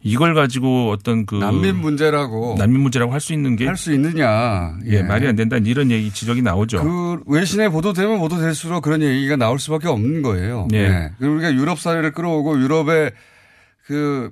이걸 0.03 0.33
가지고 0.33 0.89
어떤 0.89 1.25
그 1.25 1.35
난민 1.35 1.75
문제라고 1.77 2.55
난민 2.57 2.81
문제라고 2.81 3.11
할 3.13 3.19
수 3.19 3.33
있는 3.33 3.55
게 3.55 3.65
할 3.65 3.77
수 3.77 3.93
있느냐. 3.93 4.75
예, 4.87 5.03
말이 5.03 5.27
안 5.27 5.35
된다 5.35 5.57
이런 5.57 5.91
얘기 5.91 6.11
지적이 6.11 6.41
나오죠. 6.41 6.83
그 6.83 7.23
외신에 7.27 7.69
보도되면 7.69 8.17
보도될수록 8.19 8.81
그런 8.83 9.01
얘기가 9.03 9.35
나올 9.35 9.59
수밖에 9.59 9.87
없는 9.89 10.21
거예요. 10.23 10.67
예. 10.73 10.87
네. 10.87 11.11
그리고 11.19 11.33
우리가 11.35 11.53
유럽 11.53 11.79
사례를 11.79 12.11
끌어오고 12.13 12.59
유럽의 12.61 13.11
그, 13.85 14.31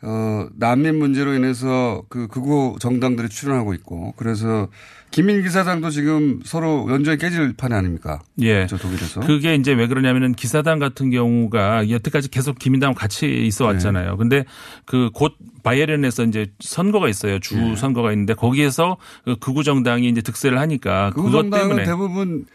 어, 0.00 0.46
난민 0.56 0.96
문제로 0.96 1.34
인해서 1.34 2.02
그 2.08 2.28
극우 2.28 2.76
정당들이 2.78 3.28
출연하고 3.28 3.74
있고 3.74 4.14
그래서 4.16 4.68
김민 5.10 5.42
기 5.42 5.48
사장도 5.48 5.90
지금 5.90 6.40
서로 6.44 6.86
연주에 6.90 7.16
깨질 7.16 7.54
판 7.56 7.72
아닙니까? 7.72 8.20
예. 8.40 8.66
저 8.66 8.76
독일에서. 8.76 9.20
그게 9.20 9.54
이제 9.54 9.72
왜 9.72 9.86
그러냐면은 9.86 10.34
기사단 10.34 10.78
같은 10.78 11.10
경우가 11.10 11.90
여태까지 11.90 12.28
계속 12.28 12.58
기민당 12.58 12.94
같이 12.94 13.26
있어 13.46 13.64
왔잖아요. 13.64 14.10
네. 14.12 14.16
근데 14.16 14.44
그 14.84 15.10
곧 15.14 15.34
바이에른에서 15.64 16.24
이제 16.24 16.52
선거가 16.60 17.08
있어요. 17.08 17.40
주 17.40 17.56
네. 17.56 17.74
선거가 17.74 18.12
있는데 18.12 18.34
거기에서 18.34 18.98
그 19.24 19.36
극우 19.36 19.64
정당이 19.64 20.08
이제 20.08 20.20
득세를 20.20 20.58
하니까 20.58 21.10
그것 21.10 21.50
때문에 21.50 21.84
대부분 21.84 22.46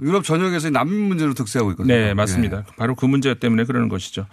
유럽 0.00 0.24
전역에서 0.24 0.70
난민 0.70 1.08
문제로 1.08 1.34
득세하고 1.34 1.72
있거든요. 1.72 1.94
네, 1.94 2.14
맞습니다. 2.14 2.64
바로 2.76 2.94
그 2.94 3.06
문제 3.06 3.34
때문에 3.34 3.64
그러는 3.64 3.88
것이죠. 3.88 4.26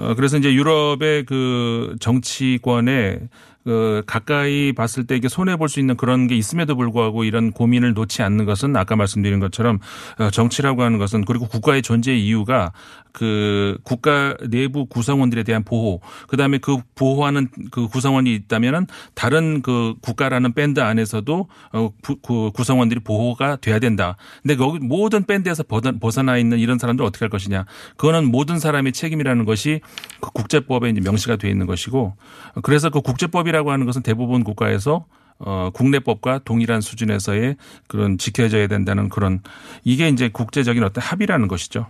어, 0.00 0.14
그래서 0.14 0.38
이제 0.38 0.52
유럽의 0.52 1.24
그 1.26 1.94
정치권에 2.00 3.20
그 3.70 4.02
가까이 4.04 4.72
봤을 4.72 5.06
때 5.06 5.14
이게 5.14 5.28
손해 5.28 5.54
볼 5.56 5.68
수 5.68 5.78
있는 5.78 5.96
그런 5.96 6.26
게 6.26 6.34
있음에도 6.34 6.74
불구하고 6.74 7.22
이런 7.22 7.52
고민을 7.52 7.94
놓지 7.94 8.22
않는 8.22 8.44
것은 8.46 8.74
아까 8.74 8.96
말씀드린 8.96 9.38
것처럼 9.38 9.78
어, 10.18 10.28
정치라고 10.30 10.82
하는 10.82 10.98
것은 10.98 11.24
그리고 11.24 11.46
국가의 11.46 11.82
존재 11.82 12.12
이유가 12.16 12.72
그 13.12 13.76
국가 13.84 14.34
내부 14.48 14.86
구성원들에 14.86 15.42
대한 15.44 15.62
보호 15.64 16.00
그다음에 16.28 16.58
그 16.58 16.78
보호하는 16.96 17.48
그 17.70 17.86
구성원이 17.88 18.34
있다면은 18.34 18.86
다른 19.14 19.62
그 19.62 19.94
국가라는 20.00 20.52
밴드 20.54 20.80
안에서도 20.80 21.48
어, 21.72 21.90
부- 22.02 22.16
그 22.22 22.50
구성원들이 22.52 23.00
보호가 23.00 23.56
돼야 23.56 23.78
된다. 23.78 24.16
근데 24.42 24.56
거기 24.56 24.78
모든 24.80 25.24
밴드에서 25.24 25.62
벗어- 25.62 26.00
벗어나 26.00 26.36
있는 26.38 26.58
이런 26.58 26.78
사람들 26.78 27.04
어떻게 27.04 27.24
할 27.24 27.30
것이냐. 27.30 27.64
그거는 27.96 28.28
모든 28.30 28.58
사람의 28.58 28.92
책임이라는 28.92 29.44
것이 29.44 29.80
그 30.20 30.30
국제법에 30.32 30.90
이제 30.90 31.00
명시가 31.00 31.36
되어 31.36 31.50
있는 31.50 31.66
것이고 31.66 32.14
그래서 32.62 32.90
그 32.90 33.00
국제법이라 33.00 33.59
고 33.62 33.70
하는 33.72 33.86
것은 33.86 34.02
대부분 34.02 34.44
국가에서 34.44 35.06
어, 35.38 35.70
국내법과 35.72 36.40
동일한 36.44 36.80
수준에서의 36.82 37.56
그런 37.88 38.18
지켜져야 38.18 38.66
된다는 38.66 39.08
그런 39.08 39.40
이게 39.84 40.08
이제 40.08 40.28
국제적인 40.28 40.82
어떤 40.84 41.02
합의라는 41.02 41.48
것이죠. 41.48 41.86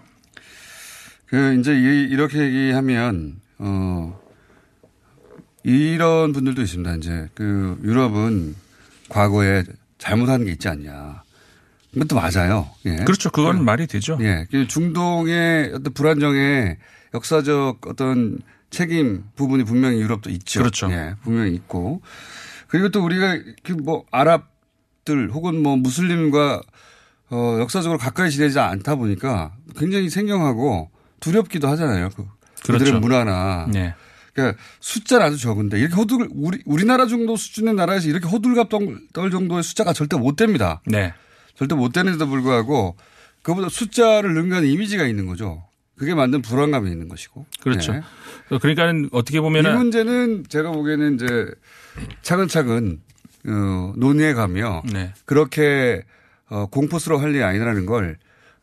그 1.27 1.55
이제 1.59 1.73
이- 1.75 2.09
이렇게 2.11 2.39
얘기하면 2.41 3.37
어 3.59 4.19
이런 5.63 6.33
분들도 6.33 6.63
있습니다. 6.63 6.95
이제 6.97 7.29
그 7.35 7.79
유럽은 7.83 8.55
과거에 9.09 9.65
잘못한 9.99 10.45
게 10.45 10.53
있지 10.53 10.69
않냐. 10.69 11.23
그것도 11.93 12.15
맞아요. 12.17 12.69
예. 12.87 12.97
그렇죠. 13.05 13.31
그건 13.31 13.65
말이 13.65 13.87
되죠. 13.87 14.17
예. 14.21 14.47
그 14.51 14.67
중동의 14.69 15.73
어떤 15.75 15.93
불안정에 15.93 16.79
역사적 17.15 17.87
어떤 17.89 18.39
책임 18.71 19.25
부분이 19.37 19.65
분명히 19.65 20.01
유럽도 20.01 20.31
있죠. 20.31 20.61
그렇죠. 20.61 20.91
예. 20.91 21.15
분명히 21.23 21.55
있고. 21.55 22.01
그리고 22.69 22.89
또 22.89 23.05
우리가 23.05 23.39
그뭐 23.65 24.05
아랍들 24.11 25.31
혹은 25.33 25.63
뭐 25.63 25.77
무슬림과 25.77 26.63
어 27.31 27.57
역사적으로 27.61 27.99
가까이 27.99 28.31
지내지 28.31 28.59
않다 28.59 28.95
보니까 28.95 29.53
굉장히 29.77 30.09
생경하고 30.09 30.91
두렵기도 31.21 31.69
하잖아요. 31.69 32.11
그 32.11 32.27
그렇죠. 32.65 32.85
그들의 32.85 33.01
문화나. 33.01 33.67
네. 33.71 33.95
그러니까 34.33 34.61
숫자는 34.81 35.27
아주 35.27 35.37
적은데 35.37 35.79
이렇게 35.79 35.95
호들 35.95 36.29
우리 36.33 36.63
우리나라 36.65 37.07
정도 37.07 37.37
수준의 37.37 37.75
나라에서 37.75 38.09
이렇게 38.09 38.29
호들갑 38.29 38.69
떨 38.69 39.31
정도의 39.31 39.63
숫자가 39.63 39.93
절대 39.93 40.17
못 40.17 40.37
됩니다. 40.37 40.81
네. 40.87 41.13
절대 41.57 41.75
못 41.75 41.93
되는데도 41.93 42.27
불구하고 42.27 42.97
그보다 43.43 43.69
숫자를 43.69 44.35
능가하는 44.35 44.69
이미지가 44.69 45.07
있는 45.07 45.27
거죠. 45.27 45.65
그게 46.01 46.15
만든 46.15 46.41
불안감이 46.41 46.91
있는 46.91 47.09
것이고. 47.09 47.45
그렇죠. 47.61 47.93
네. 47.93 48.01
그러니까 48.59 48.91
어떻게 49.13 49.37
이 49.37 49.41
보면은 49.43 49.77
문제는 49.77 50.45
제가 50.49 50.73
보기에는 50.73 51.17
이제 51.17 51.47
차근차근 52.23 53.03
어, 53.47 53.93
논의해 53.97 54.33
가며 54.33 54.81
네. 54.91 55.13
그렇게 55.27 56.03
어, 56.49 56.65
공포스러워 56.71 57.21
할 57.21 57.35
일이 57.35 57.43
아니라는 57.43 57.85
걸 57.85 58.17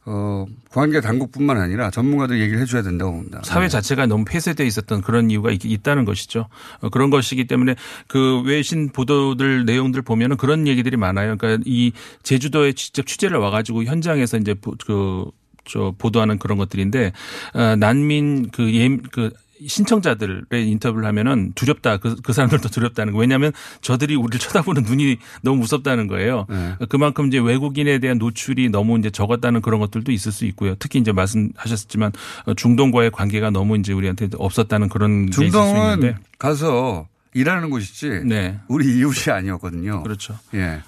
어, 0.05 0.47
관계 0.71 0.99
당국뿐만 0.99 1.57
아니라 1.61 1.91
전문가들 1.91 2.39
얘기를 2.39 2.59
해줘야 2.59 2.81
된다고 2.81 3.11
봅니다. 3.11 3.41
사회 3.43 3.67
자체가 3.67 4.07
너무 4.07 4.25
폐쇄되어 4.25 4.65
있었던 4.65 5.01
그런 5.03 5.29
이유가 5.29 5.51
있, 5.51 5.63
있다는 5.63 6.05
것이죠. 6.05 6.47
어, 6.79 6.89
그런 6.89 7.11
것이기 7.11 7.45
때문에 7.45 7.75
그 8.07 8.41
외신 8.41 8.89
보도들 8.89 9.65
내용들 9.65 10.01
보면은 10.01 10.37
그런 10.37 10.65
얘기들이 10.67 10.97
많아요. 10.97 11.37
그러니까 11.37 11.61
이 11.67 11.91
제주도에 12.23 12.73
직접 12.73 13.05
취재를 13.05 13.37
와가지고 13.37 13.83
현장에서 13.83 14.37
이제 14.37 14.55
보- 14.55 14.73
그, 14.87 15.25
저 15.67 15.93
보도하는 15.97 16.39
그런 16.39 16.57
것들인데 16.57 17.11
어, 17.53 17.75
난민 17.75 18.49
그 18.51 18.73
예, 18.73 18.97
그 19.11 19.31
신청자들의 19.65 20.45
인터뷰를 20.51 21.07
하면은 21.07 21.51
두렵다. 21.55 21.97
그, 21.97 22.15
그 22.21 22.33
사람들도 22.33 22.69
두렵다는 22.69 23.13
거. 23.13 23.19
왜냐하면 23.19 23.51
저들이 23.81 24.15
우리를 24.15 24.39
쳐다보는 24.39 24.83
눈이 24.83 25.17
너무 25.41 25.61
무섭다는 25.61 26.07
거예요. 26.07 26.45
그만큼 26.89 27.27
이제 27.27 27.39
외국인에 27.39 27.99
대한 27.99 28.17
노출이 28.17 28.69
너무 28.69 28.99
이제 28.99 29.09
적었다는 29.09 29.61
그런 29.61 29.79
것들도 29.79 30.11
있을 30.11 30.31
수 30.31 30.45
있고요. 30.45 30.75
특히 30.77 30.99
이제 30.99 31.11
말씀하셨지만 31.11 32.11
어, 32.45 32.53
중동과의 32.53 33.11
관계가 33.11 33.49
너무 33.49 33.77
이제 33.77 33.93
우리한테 33.93 34.29
없었다는 34.37 34.89
그런 34.89 35.31
중동은. 35.31 36.17
가서 36.37 37.07
일하는 37.33 37.69
곳이지 37.69 38.21
네. 38.25 38.59
우리 38.67 38.97
이웃이 38.97 39.33
아니었거든요. 39.33 40.03
그렇죠. 40.03 40.37
예. 40.53 40.81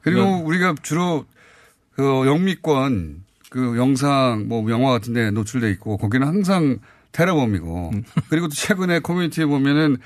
그리고 0.00 0.42
우리가 0.44 0.74
주로 0.82 1.24
그 1.94 2.02
영미권 2.26 3.23
그 3.50 3.76
영상 3.76 4.46
뭐 4.48 4.68
영화 4.70 4.90
같은데 4.90 5.30
노출돼 5.30 5.70
있고 5.72 5.96
거기는 5.96 6.26
항상 6.26 6.78
테러범이고 7.12 7.90
음. 7.94 8.04
그리고 8.28 8.48
또 8.48 8.54
최근에 8.54 9.00
커뮤니티에 9.00 9.46
보면은 9.46 9.98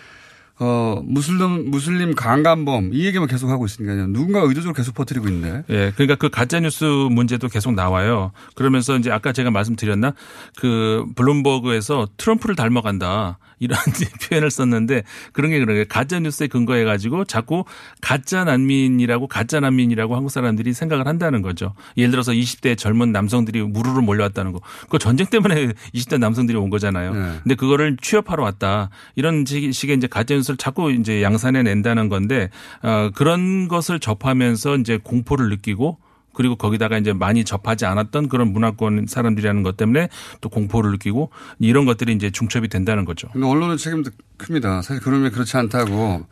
어, 0.61 1.01
무슬림, 1.05 1.71
무슬림 1.71 2.15
강간범 2.15 2.91
이 2.93 3.07
얘기만 3.07 3.29
계속 3.29 3.49
하고 3.49 3.65
있으니까요. 3.65 4.09
누군가 4.09 4.41
의도적으로 4.41 4.75
계속 4.75 4.95
퍼뜨리고 4.95 5.29
있는데. 5.29 5.63
예. 5.69 5.93
그러니까 5.95 6.17
그 6.17 6.31
가짜뉴스 6.31 6.85
문제도 6.85 7.47
계속 7.47 7.75
나와요. 7.75 8.33
그러면서 8.57 8.97
이제 8.97 9.11
아까 9.11 9.33
제가 9.33 9.53
말씀드렸나 9.53 10.15
그 10.57 11.07
블룸버그에서 11.15 12.09
트럼프를 12.17 12.57
닮아간다. 12.57 13.39
이런 13.59 13.79
표현을 14.29 14.51
썼는데 14.51 15.03
그런 15.33 15.51
게 15.51 15.59
그런 15.59 15.77
게 15.77 15.85
가짜 15.85 16.19
뉴스에 16.19 16.47
근거해 16.47 16.85
가지고 16.85 17.25
자꾸 17.25 17.65
가짜 18.01 18.45
난민이라고 18.45 19.27
가짜 19.27 19.61
난민이라고 19.61 20.15
한국 20.15 20.31
사람들이 20.31 20.73
생각을 20.73 21.07
한다는 21.07 21.43
거죠. 21.43 21.75
예를 21.97 22.11
들어서 22.11 22.33
20대 22.33 22.77
젊은 22.77 23.13
남성들이 23.13 23.63
무르르 23.63 24.01
몰려왔다는 24.01 24.53
거. 24.53 24.61
그 24.89 24.99
전쟁 24.99 25.27
때문에 25.27 25.73
20대 25.95 26.19
남성들이 26.19 26.57
온 26.59 26.71
거잖아요. 26.71 27.15
네. 27.15 27.39
근데 27.43 27.55
그거를 27.55 27.97
취업하러 28.01 28.43
왔다. 28.43 28.91
이런 29.17 29.45
식의 29.47 29.97
이제 29.97 30.07
가짜 30.07 30.35
뉴스를 30.35 30.57
자꾸 30.57 30.93
이제 30.93 31.23
양산해 31.23 31.63
낸다는 31.63 32.09
건데 32.09 32.51
어 32.83 33.11
그런 33.15 33.69
것을 33.69 34.01
접하면서 34.01 34.77
이제 34.77 34.99
공포를 35.03 35.49
느끼고 35.51 35.99
그리고 36.39 36.55
거기다가 36.55 36.99
이제 36.99 37.13
많이 37.13 37.45
접하지 37.45 37.85
않았던 37.85 38.29
그런 38.29 38.53
문화권 38.53 39.07
사람들이라는 39.09 39.65
것 39.65 39.77
때문에 39.77 40.09
또 40.41 40.49
공포를 40.49 40.93
느끼고 40.93 41.31
이런 41.59 41.85
것들이 41.85 42.13
이제 42.13 42.31
중첩이 42.31 42.69
된다는 42.69 43.05
거죠. 43.05 43.27
근데 43.33 43.45
언론의 43.45 43.77
책임도 43.77 44.13
큽니다. 44.37 44.83
사실 44.83 45.03
그러면 45.03 45.33
그렇지 45.33 45.57
않다고 45.57 46.25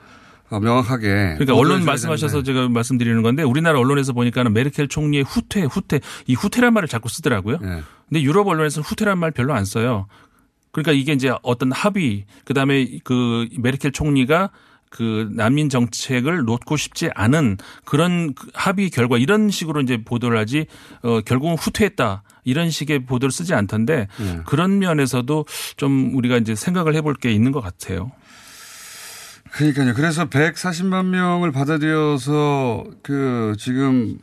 어, 0.51 0.61
명확하게. 0.61 1.09
그러니까 1.39 1.57
언론 1.57 1.85
말씀하셔서 1.85 2.45
제가 2.45 2.69
말씀드리는 2.69 3.21
건데 3.21 3.43
우리나라 3.43 3.81
언론에서 3.81 4.13
보니까는 4.13 4.53
메르켈 4.53 4.87
총리의 4.87 5.25
후퇴, 5.25 5.63
후퇴, 5.63 5.99
이 6.29 6.35
후퇴란 6.35 6.73
말을 6.73 6.87
자꾸 6.87 7.09
쓰더라고요. 7.09 7.59
네. 7.61 7.83
근데 8.09 8.23
유럽 8.23 8.47
언론에서는 8.47 8.85
후퇴란 8.87 9.19
말 9.19 9.33
별로 9.33 9.55
안 9.55 9.65
써요. 9.65 10.07
그러니까 10.71 10.93
이게 10.93 11.15
이제 11.15 11.35
어떤 11.43 11.73
합의, 11.73 12.27
그 12.45 12.55
다음에 12.55 12.87
그 13.03 13.49
메르켈 13.59 13.91
총리가 13.91 14.51
그 14.97 15.29
난민 15.33 15.69
정책을 15.69 16.45
놓고 16.45 16.79
싶지 16.79 17.11
않은 17.15 17.59
그런 17.85 18.33
그 18.33 18.49
합의 18.55 18.89
결과 18.89 19.19
이런 19.19 19.51
식으로 19.51 19.83
이제 19.83 20.03
보도를 20.03 20.39
하지 20.39 20.67
어 21.03 21.21
결국은 21.21 21.57
후퇴했다. 21.57 22.23
이런 22.45 22.71
식의 22.71 23.05
보도를 23.05 23.31
쓰지 23.31 23.53
않던데 23.53 24.09
네. 24.19 24.41
그런 24.47 24.79
면에서도 24.79 25.45
좀 25.77 26.13
우리가 26.15 26.39
이제 26.39 26.55
생각을 26.55 26.95
해볼 26.95 27.15
게 27.17 27.31
있는 27.31 27.53
것 27.53 27.61
같아요. 27.61 28.11
그러니까요. 29.51 29.93
그래서 29.95 30.31
140만 30.31 31.07
명을 31.07 31.53
받아들여서 31.53 32.85
그 33.03 33.55
지금 33.59 34.19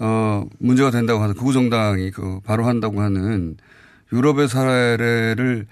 어 0.00 0.44
문제가 0.58 0.90
된다고 0.90 1.22
하는 1.22 1.34
극우 1.34 1.52
정당이 1.52 2.10
그 2.10 2.40
바로 2.44 2.66
한다고 2.66 3.02
하는 3.02 3.56
유럽의 4.12 4.48
사례를 4.48 5.66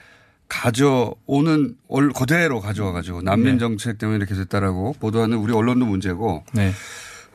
가져오는 0.48 1.76
얼 1.88 2.10
그대로 2.10 2.60
가져와 2.60 2.92
가지고 2.92 3.22
난민 3.22 3.54
네. 3.54 3.58
정책 3.58 3.98
때문에 3.98 4.18
이렇게 4.18 4.34
됐다라고 4.34 4.94
보도하는 5.00 5.38
우리 5.38 5.52
언론도 5.52 5.86
문제고 5.86 6.44
네. 6.52 6.72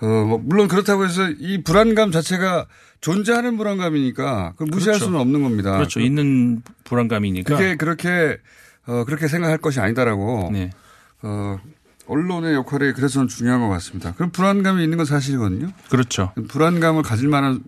어, 0.01 0.05
뭐 0.05 0.39
물론 0.43 0.68
그렇다고 0.68 1.05
해서 1.05 1.30
이 1.30 1.62
불안감 1.64 2.12
자체가 2.12 2.68
존재하는 3.01 3.57
불안감이니까 3.57 4.51
그걸 4.51 4.68
무시할 4.72 4.93
그렇죠. 4.93 5.05
수는 5.05 5.20
없는 5.20 5.43
겁니다. 5.43 5.74
그렇죠. 5.74 5.99
있는 5.99 6.62
불안감이니까. 6.84 7.55
그게 7.55 7.76
그렇게 7.76 8.38
어, 8.88 9.03
그렇게 9.05 9.28
생각할 9.28 9.57
것이 9.57 9.80
아니다라고 9.80 10.49
네. 10.53 10.72
어, 11.22 11.59
언론의 12.07 12.55
역할이 12.55 12.93
그래서 12.93 13.20
는 13.20 13.28
중요한 13.28 13.62
것 13.62 13.70
같습니다. 13.70 14.14
그럼 14.14 14.32
불안감이 14.32 14.84
있는 14.84 14.97
건 14.97 15.05
사실이거든요. 15.05 15.72
그렇죠. 15.89 16.34
불안감을 16.47 17.03
가질 17.03 17.28
만한 17.28 17.64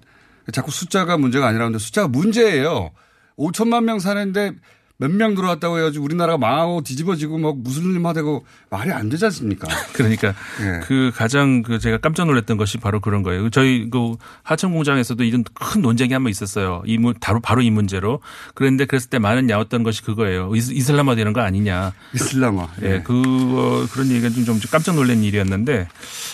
자꾸 0.52 0.72
숫자가 0.72 1.18
문제가 1.18 1.48
아니라는데 1.48 1.80
숫자가 1.80 2.08
문제예요. 2.08 2.92
5천만 3.38 3.84
명 3.84 4.00
사는데 4.00 4.54
몇 4.98 5.12
명 5.12 5.36
들어왔다고 5.36 5.80
해가지고 5.80 6.06
우리나라가 6.06 6.38
망하고 6.38 6.82
뒤집어지고 6.82 7.38
막 7.38 7.58
무슬림화되고 7.58 8.46
말이 8.70 8.92
안 8.92 9.10
되지 9.10 9.26
않습니까? 9.26 9.68
그러니까 9.94 10.30
예. 10.62 10.80
그 10.86 11.12
가장 11.14 11.62
그 11.64 11.80
제가 11.80 11.98
깜짝 11.98 12.26
놀랐던 12.26 12.58
것이 12.58 12.78
바로 12.78 13.00
그런 13.00 13.22
거예요. 13.24 13.50
저희 13.50 13.90
그 13.90 14.16
하천 14.44 14.72
공장에서도 14.74 15.24
이런 15.24 15.44
큰 15.54 15.82
논쟁이 15.82 16.14
한 16.14 16.24
번 16.24 16.30
있었어요. 16.30 16.84
이 16.86 16.98
문, 16.98 17.14
바로 17.20 17.40
바로 17.42 17.62
이 17.62 17.70
문제로. 17.70 18.22
그런데 18.54 18.86
그랬을 18.86 19.10
때 19.10 19.20
많은 19.20 19.50
야웠던 19.50 19.84
것이 19.84 20.04
그거예요. 20.04 20.52
이슬람화 20.56 21.16
되는 21.16 21.34
거 21.34 21.42
아니냐. 21.42 21.92
이슬람화. 22.14 22.70
예, 22.84 23.02
그 23.04 23.14
어, 23.22 23.88
그런 23.92 24.08
얘기가 24.10 24.30
좀, 24.30 24.46
좀 24.46 24.60
깜짝 24.72 24.96
놀란 24.96 25.24
일이었는데 25.24 25.88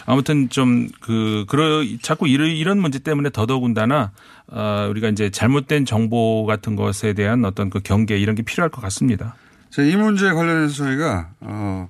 아무튼 0.06 0.50
좀 0.50 0.90
그 1.02 1.46
그러 1.48 1.84
자꾸 2.02 2.28
이런 2.28 2.50
이런 2.50 2.80
문제 2.80 3.00
때문에 3.00 3.30
더더군다나 3.32 4.12
어, 4.52 4.88
우리가 4.90 5.10
이제 5.10 5.30
잘못된 5.30 5.86
정보 5.86 6.46
같은 6.46 6.76
것에 6.76 7.14
대한 7.14 7.46
어떤 7.46 7.70
그 7.70 7.80
경계 7.80 8.18
이런 8.18 8.36
게 8.36 8.42
필요할 8.42 8.70
것 8.70 8.82
같습니다. 8.82 9.36
자, 9.70 9.84
이 9.84 9.96
문제에 9.96 10.32
관련해서 10.32 10.74
저희가 10.74 11.30
어, 11.42 11.90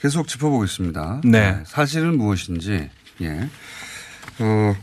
계속 0.00 0.28
짚어보겠습니다. 0.28 1.22
네. 1.24 1.62
사실은 1.66 2.16
무엇인지. 2.16 2.88
예. 3.20 3.48
어, 4.38 4.74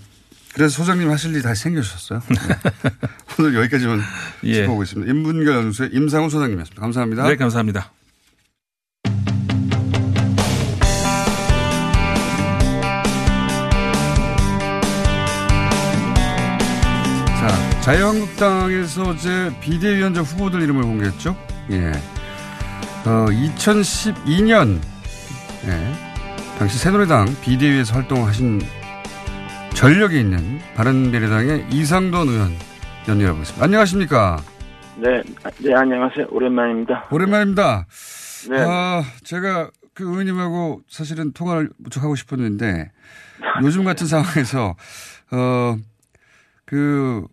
그래서 0.53 0.75
소장님 0.77 1.09
하실 1.09 1.33
일이 1.33 1.41
다시 1.41 1.63
생겨주셨어요. 1.63 2.21
네. 2.29 2.35
오늘 3.39 3.55
여기까지만 3.55 4.01
예. 4.43 4.53
짚어보겠습니다. 4.53 5.11
인문결 5.11 5.55
연수의 5.55 5.89
임상훈 5.93 6.29
소장님이었습니다. 6.29 6.81
감사합니다. 6.81 7.27
네, 7.27 7.35
감사합니다. 7.35 7.91
자, 17.85 17.91
자유한국당에서 17.91 19.03
어제 19.09 19.51
비대위원장 19.61 20.23
후보들 20.23 20.59
이름을 20.59 20.81
공개했죠. 20.81 21.37
예. 21.69 21.91
어, 23.07 23.27
2012년, 23.27 24.79
예. 25.67 26.57
당시 26.57 26.79
새누리당 26.79 27.27
비대위에서 27.43 27.93
활동하신 27.93 28.59
전력이 29.75 30.19
있는 30.19 30.57
바른미래당의 30.73 31.67
이상돈 31.69 32.29
의원 32.29 32.53
연결해 33.07 33.33
보겠습니다. 33.33 33.63
안녕하십니까. 33.63 34.37
네, 34.95 35.21
네, 35.59 35.75
안녕하세요. 35.75 36.25
오랜만입니다. 36.31 37.09
오랜만입니다. 37.11 37.85
네. 38.49 38.65
아, 38.67 39.03
제가 39.23 39.69
그 39.93 40.05
의원님하고 40.05 40.81
사실은 40.89 41.33
통화를 41.33 41.69
무척 41.77 42.03
하고 42.03 42.15
싶었는데 42.15 42.91
요즘 43.61 43.83
같은 43.83 44.07
상황에서 44.07 44.75
어, 45.29 45.77
그 46.65 47.27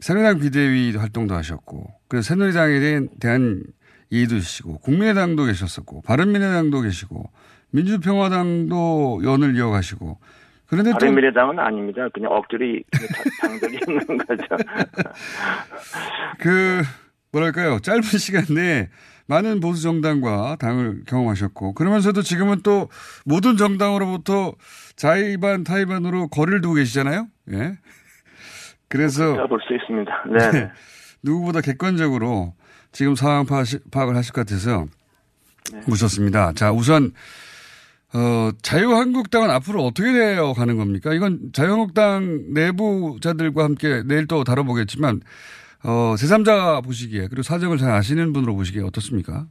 새누리당 0.00 0.38
비대위 0.38 0.96
활동도 0.96 1.34
하셨고 1.34 1.88
그 2.08 2.22
새누리당에 2.22 3.08
대한, 3.20 3.62
이해도 4.10 4.36
있으시고 4.36 4.78
국민의당도 4.78 5.44
계셨었고 5.44 6.02
바른미래당도 6.02 6.80
계시고 6.80 7.30
민주평화당도 7.72 9.20
연을 9.22 9.54
이어가시고 9.54 10.18
그런데 10.66 10.92
또 10.92 10.98
바른미래당은 10.98 11.58
아닙니다. 11.58 12.08
그냥 12.14 12.32
억지로 12.32 12.64
당적이 13.40 13.78
있는 13.86 14.18
거죠. 14.18 14.44
그 16.40 16.82
뭐랄까요 17.32 17.80
짧은 17.80 18.02
시간 18.18 18.44
내에 18.54 18.88
많은 19.26 19.60
보수 19.60 19.82
정당과 19.82 20.56
당을 20.58 21.02
경험하셨고 21.06 21.74
그러면서도 21.74 22.22
지금은 22.22 22.60
또 22.62 22.88
모든 23.26 23.58
정당으로부터 23.58 24.54
자의반 24.96 25.64
타의반으로 25.64 26.28
거리를 26.28 26.62
두고 26.62 26.74
계시잖아요. 26.76 27.28
예. 27.52 27.78
그래서 28.88 29.46
볼 29.46 29.60
수 29.60 29.74
있습니다. 29.74 30.24
네. 30.32 30.50
네. 30.50 30.70
누구보다 31.22 31.60
객관적으로 31.60 32.54
지금 32.92 33.14
상황 33.14 33.44
파악을 33.46 34.16
하실 34.16 34.32
것 34.32 34.46
같아서 34.46 34.86
묻혔습니다. 35.86 36.52
자, 36.54 36.72
우선 36.72 37.12
어, 38.14 38.50
자유한국당은 38.62 39.50
앞으로 39.50 39.82
어떻게 39.84 40.12
되어 40.12 40.54
가는 40.54 40.78
겁니까? 40.78 41.12
이건 41.12 41.50
자유한국당 41.52 42.54
내부자들과 42.54 43.64
함께 43.64 44.02
내일 44.06 44.26
또 44.26 44.44
다뤄보겠지만 44.44 45.20
어, 45.84 46.14
제3자 46.16 46.82
보시기에 46.84 47.26
그리고 47.28 47.42
사정을 47.42 47.76
잘 47.76 47.90
아시는 47.90 48.32
분으로 48.32 48.54
보시기에 48.56 48.82
어떻습니까? 48.82 49.46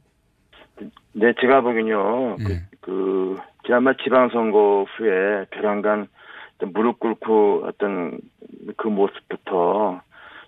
네, 1.12 1.32
제가 1.40 1.60
보기엔요. 1.60 2.36
예. 2.40 2.44
그, 2.44 2.60
그 2.80 3.36
지난번 3.64 3.94
지방선거 4.02 4.86
후에 4.96 5.44
벼랑간 5.50 6.00
어떤 6.00 6.08
무릎 6.66 6.98
꿇고 6.98 7.64
어떤 7.66 8.18
그 8.76 8.88
모습부터 8.88 10.00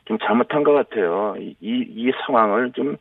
좀 0.06 0.18
잘못한 0.18 0.64
것 0.64 0.72
같아요. 0.72 1.36
이, 1.38 1.54
이, 1.61 1.86
이 1.88 2.12
상황을 2.26 2.72
좀 2.72 2.96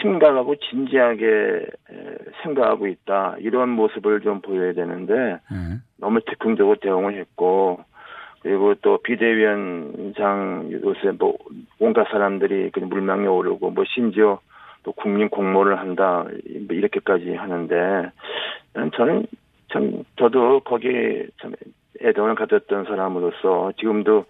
심각하고 0.00 0.56
진지하게 0.56 1.26
에, 1.26 2.18
생각하고 2.42 2.86
있다. 2.86 3.36
이런 3.38 3.70
모습을 3.70 4.20
좀 4.20 4.40
보여야 4.40 4.72
되는데 4.72 5.14
예. 5.14 5.78
너무 5.98 6.20
즉흥적으로 6.22 6.76
대응을 6.80 7.14
했고 7.18 7.80
그리고 8.42 8.74
또 8.82 8.98
비대위원장 9.02 10.68
요새 10.72 11.12
뭐 11.18 11.36
온갖 11.78 12.08
사람들이 12.10 12.70
그 12.70 12.80
물망에 12.80 13.26
오르고 13.26 13.70
뭐 13.70 13.84
심지어 13.86 14.40
또 14.82 14.92
국민 14.92 15.28
공모를 15.28 15.78
한다 15.78 16.24
뭐 16.24 16.76
이렇게까지 16.76 17.34
하는데 17.34 18.10
저는 18.96 19.26
참 19.72 20.02
저도 20.16 20.60
거기에 20.60 21.28
참 21.40 21.52
애정을 22.02 22.34
가졌던 22.34 22.84
사람으로서 22.84 23.72
지금도 23.78 24.24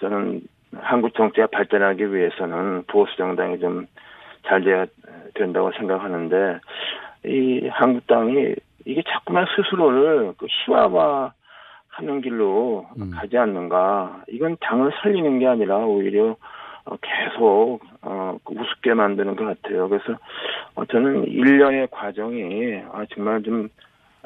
저는 0.00 0.42
한국 0.76 1.14
정치가 1.14 1.46
발전하기 1.48 2.14
위해서는 2.14 2.84
보수 2.86 3.16
정당이 3.16 3.58
좀 3.60 3.86
잘 4.46 4.62
돼야 4.62 4.86
된다고 5.34 5.70
생각하는데 5.72 6.60
이 7.26 7.68
한국당이 7.68 8.54
이게 8.86 9.02
자꾸만 9.06 9.46
스스로를 9.54 10.32
그 10.38 10.46
희화화 10.48 11.32
하는 11.88 12.20
길로 12.22 12.86
가지 13.12 13.36
않는가. 13.36 14.24
이건 14.28 14.56
당을 14.60 14.92
살리는 15.02 15.38
게 15.38 15.46
아니라 15.46 15.78
오히려 15.78 16.36
어, 16.86 16.96
계속 17.02 17.80
어, 18.00 18.38
그 18.42 18.54
우습게 18.54 18.94
만드는 18.94 19.36
것 19.36 19.44
같아요. 19.44 19.88
그래서 19.88 20.18
어, 20.74 20.84
저는 20.86 21.24
일련의 21.24 21.88
과정이 21.90 22.80
아, 22.90 23.04
정말 23.14 23.42
좀 23.42 23.68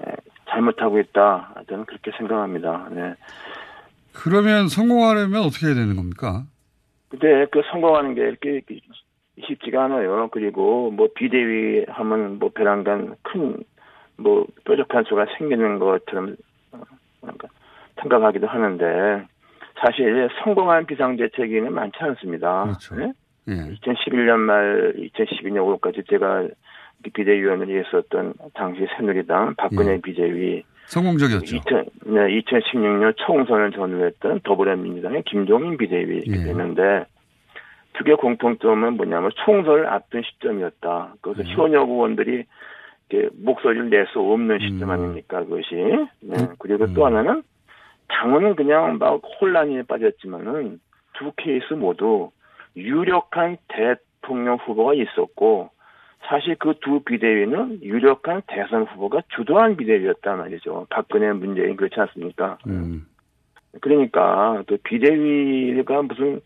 에, 0.01 0.13
잘못하고 0.49 0.99
있다. 1.01 1.55
저는 1.69 1.85
그렇게 1.87 2.11
생각합니다. 2.17 2.89
네. 2.91 3.15
그러면 4.13 4.69
성공하려면 4.69 5.43
어떻게 5.43 5.67
해야 5.67 5.75
되는 5.75 5.97
겁니까? 5.97 6.45
근데 7.09 7.47
그 7.51 7.63
성공하는 7.71 8.15
게 8.15 8.23
이렇게 8.23 8.63
쉽지가 9.47 9.85
않아요. 9.85 10.29
그리고 10.33 10.91
뭐 10.91 11.09
비대위 11.15 11.87
하면 11.89 12.39
뭐 12.39 12.51
배란간 12.51 13.17
큰 13.23 13.65
뭐 14.17 14.47
뾰족한 14.65 15.05
수가 15.05 15.27
생기는 15.39 15.79
것처럼 15.79 16.37
어, 16.73 16.81
생각하기도 18.01 18.47
하는데 18.47 19.27
사실 19.81 20.29
성공한 20.43 20.87
비상대책위는 20.87 21.73
많지 21.73 21.99
않습니다. 22.01 22.65
그렇죠. 22.65 22.95
네? 22.97 23.13
예. 23.49 23.53
2011년 23.55 24.37
말 24.39 24.95
2012년 24.97 25.81
5월까지 25.81 26.09
제가 26.09 26.49
비대위원을 27.11 27.69
했었던 27.85 28.35
당시 28.55 28.87
새누리당 28.97 29.55
박근혜 29.57 29.95
예. 29.95 30.01
비대위 30.01 30.63
성공적이었죠. 30.87 31.57
2000, 31.57 31.85
네, 32.07 32.21
2016년 32.41 33.15
총선을 33.17 33.73
전후했던 33.73 34.41
더불어민주당의 34.45 35.23
김종인 35.25 35.77
비대위 35.77 36.19
이렇게 36.19 36.41
예. 36.41 36.45
됐는데 36.45 37.07
두 37.95 38.05
개 38.05 38.15
공통점은 38.15 38.95
뭐냐면 38.97 39.31
총선을 39.45 39.87
앞둔 39.87 40.23
시점이었다. 40.23 41.15
그래서 41.21 41.43
예. 41.49 41.53
현역 41.55 41.89
의원들이 41.89 42.45
목소리를 43.35 43.91
낼 43.91 44.07
수 44.09 44.19
없는 44.19 44.57
음. 44.57 44.61
시점 44.61 44.91
아닙니까 44.91 45.45
그것이. 45.45 45.75
네. 46.21 46.37
그리고 46.59 46.93
또 46.95 47.07
하나는 47.07 47.43
당은 48.09 48.57
그냥 48.57 48.99
막 48.99 49.21
혼란에 49.41 49.83
빠졌지만은 49.83 50.81
두 51.15 51.33
케이스 51.37 51.75
모두 51.75 52.31
유력한 52.77 53.57
대통령 53.69 54.57
후보가 54.57 54.95
있었고 54.95 55.71
사실 56.27 56.57
그 56.57 56.75
두 56.81 57.01
비대위는 57.01 57.83
유력한 57.83 58.43
대선 58.47 58.85
후보가 58.85 59.23
주도한 59.35 59.77
비대위였단 59.77 60.39
말이죠. 60.39 60.87
박근혜 60.91 61.33
문재인 61.33 61.77
그렇지 61.77 62.01
않습니까? 62.01 62.59
음. 62.67 63.07
그러니까 63.81 64.63
또 64.67 64.77
비대위가 64.83 66.03
무슨 66.03 66.41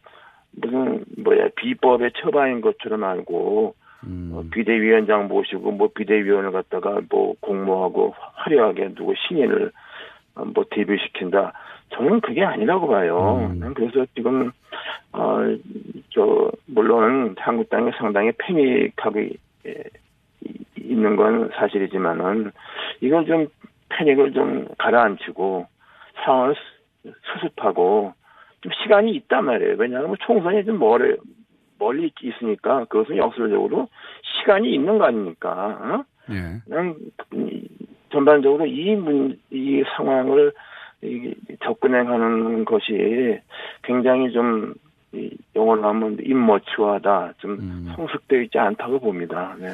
무슨 0.53 1.05
뭐야 1.23 1.49
비법의 1.57 2.13
처방인 2.21 2.61
것처럼 2.61 3.05
알고 3.05 3.75
음. 4.05 4.31
어, 4.33 4.45
비대위원장 4.51 5.29
모시고 5.29 5.73
뭐 5.73 5.89
비대위원을 5.95 6.53
갖다가 6.53 7.01
뭐 7.11 7.35
공모하고 7.41 8.15
화려하게 8.35 8.95
누구 8.95 9.15
신인을 9.17 9.71
어, 10.37 10.45
뭐 10.45 10.65
데뷔시킨다. 10.71 11.53
저는 11.91 12.21
그게 12.21 12.45
아니라고 12.45 12.89
봐요. 12.89 13.49
음. 13.51 13.59
난 13.61 13.75
그래서 13.75 14.07
지금 14.15 14.51
어저 15.13 16.51
물론 16.67 17.35
한국 17.39 17.69
땅이 17.71 17.93
상당히 17.99 18.33
패닉하고 18.39 19.21
있는 20.77 21.17
건 21.17 21.51
사실이지만은 21.55 22.53
이걸 23.01 23.27
좀 23.27 23.47
패닉을 23.91 24.33
좀 24.33 24.67
가라앉히고 24.79 25.67
상황을 26.25 26.55
수- 26.55 27.13
수습하고 27.33 28.13
좀 28.61 28.73
시간이 28.83 29.13
있단 29.17 29.45
말이에요. 29.45 29.77
왜냐하면 29.79 30.17
총선이 30.21 30.65
좀 30.65 30.79
멀리 30.79 31.17
멀리 31.79 32.11
있으니까 32.21 32.85
그것은 32.87 33.17
역설적으로 33.17 33.89
시간이 34.23 34.73
있는 34.73 34.99
거 34.99 35.05
아닙니까? 35.05 35.79
어? 35.81 36.05
예. 36.33 36.61
그냥 36.65 36.97
이- 37.35 37.69
전반적으로 38.11 38.67
이 38.67 38.97
문, 38.97 39.39
이 39.51 39.85
상황을 39.97 40.53
이, 41.03 41.35
접근해가는 41.63 42.65
것이 42.65 43.39
굉장히 43.83 44.33
좀 44.33 44.75
이, 45.13 45.31
영어로 45.57 45.87
하면 45.89 46.19
임머추하다, 46.23 47.35
좀 47.39 47.53
음. 47.53 47.93
성숙되어 47.97 48.43
있지 48.43 48.59
않다고 48.59 49.01
봅니다. 49.01 49.55
네. 49.59 49.69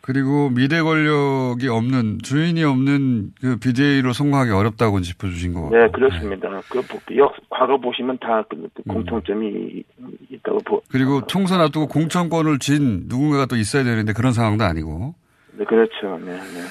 그리고 0.00 0.48
미래 0.48 0.80
권력이 0.80 1.68
없는 1.68 2.20
주인이 2.22 2.64
없는 2.64 3.32
그 3.40 3.56
비대위로 3.58 4.14
성공하기 4.14 4.50
어렵다고 4.52 5.02
짚어주신 5.02 5.52
거. 5.52 5.68
네, 5.70 5.86
그렇습니다. 5.90 6.48
그, 6.70 6.80
보- 6.80 7.16
역, 7.16 7.34
과거 7.50 7.78
보시면 7.78 8.16
다 8.18 8.42
그, 8.48 8.56
음. 8.56 8.68
그 8.74 8.82
공통점이 8.84 9.82
있다고 10.30 10.58
보, 10.60 10.82
그리고 10.90 11.26
총선 11.26 11.60
앞두고 11.60 11.88
공천권을 11.88 12.58
진 12.58 13.04
누군가가 13.06 13.44
또 13.46 13.56
있어야 13.56 13.84
되는데 13.84 14.14
그런 14.14 14.32
상황도 14.32 14.64
아니고. 14.64 15.14
네, 15.58 15.64
그렇죠. 15.66 16.18
네, 16.24 16.32
네. 16.32 16.62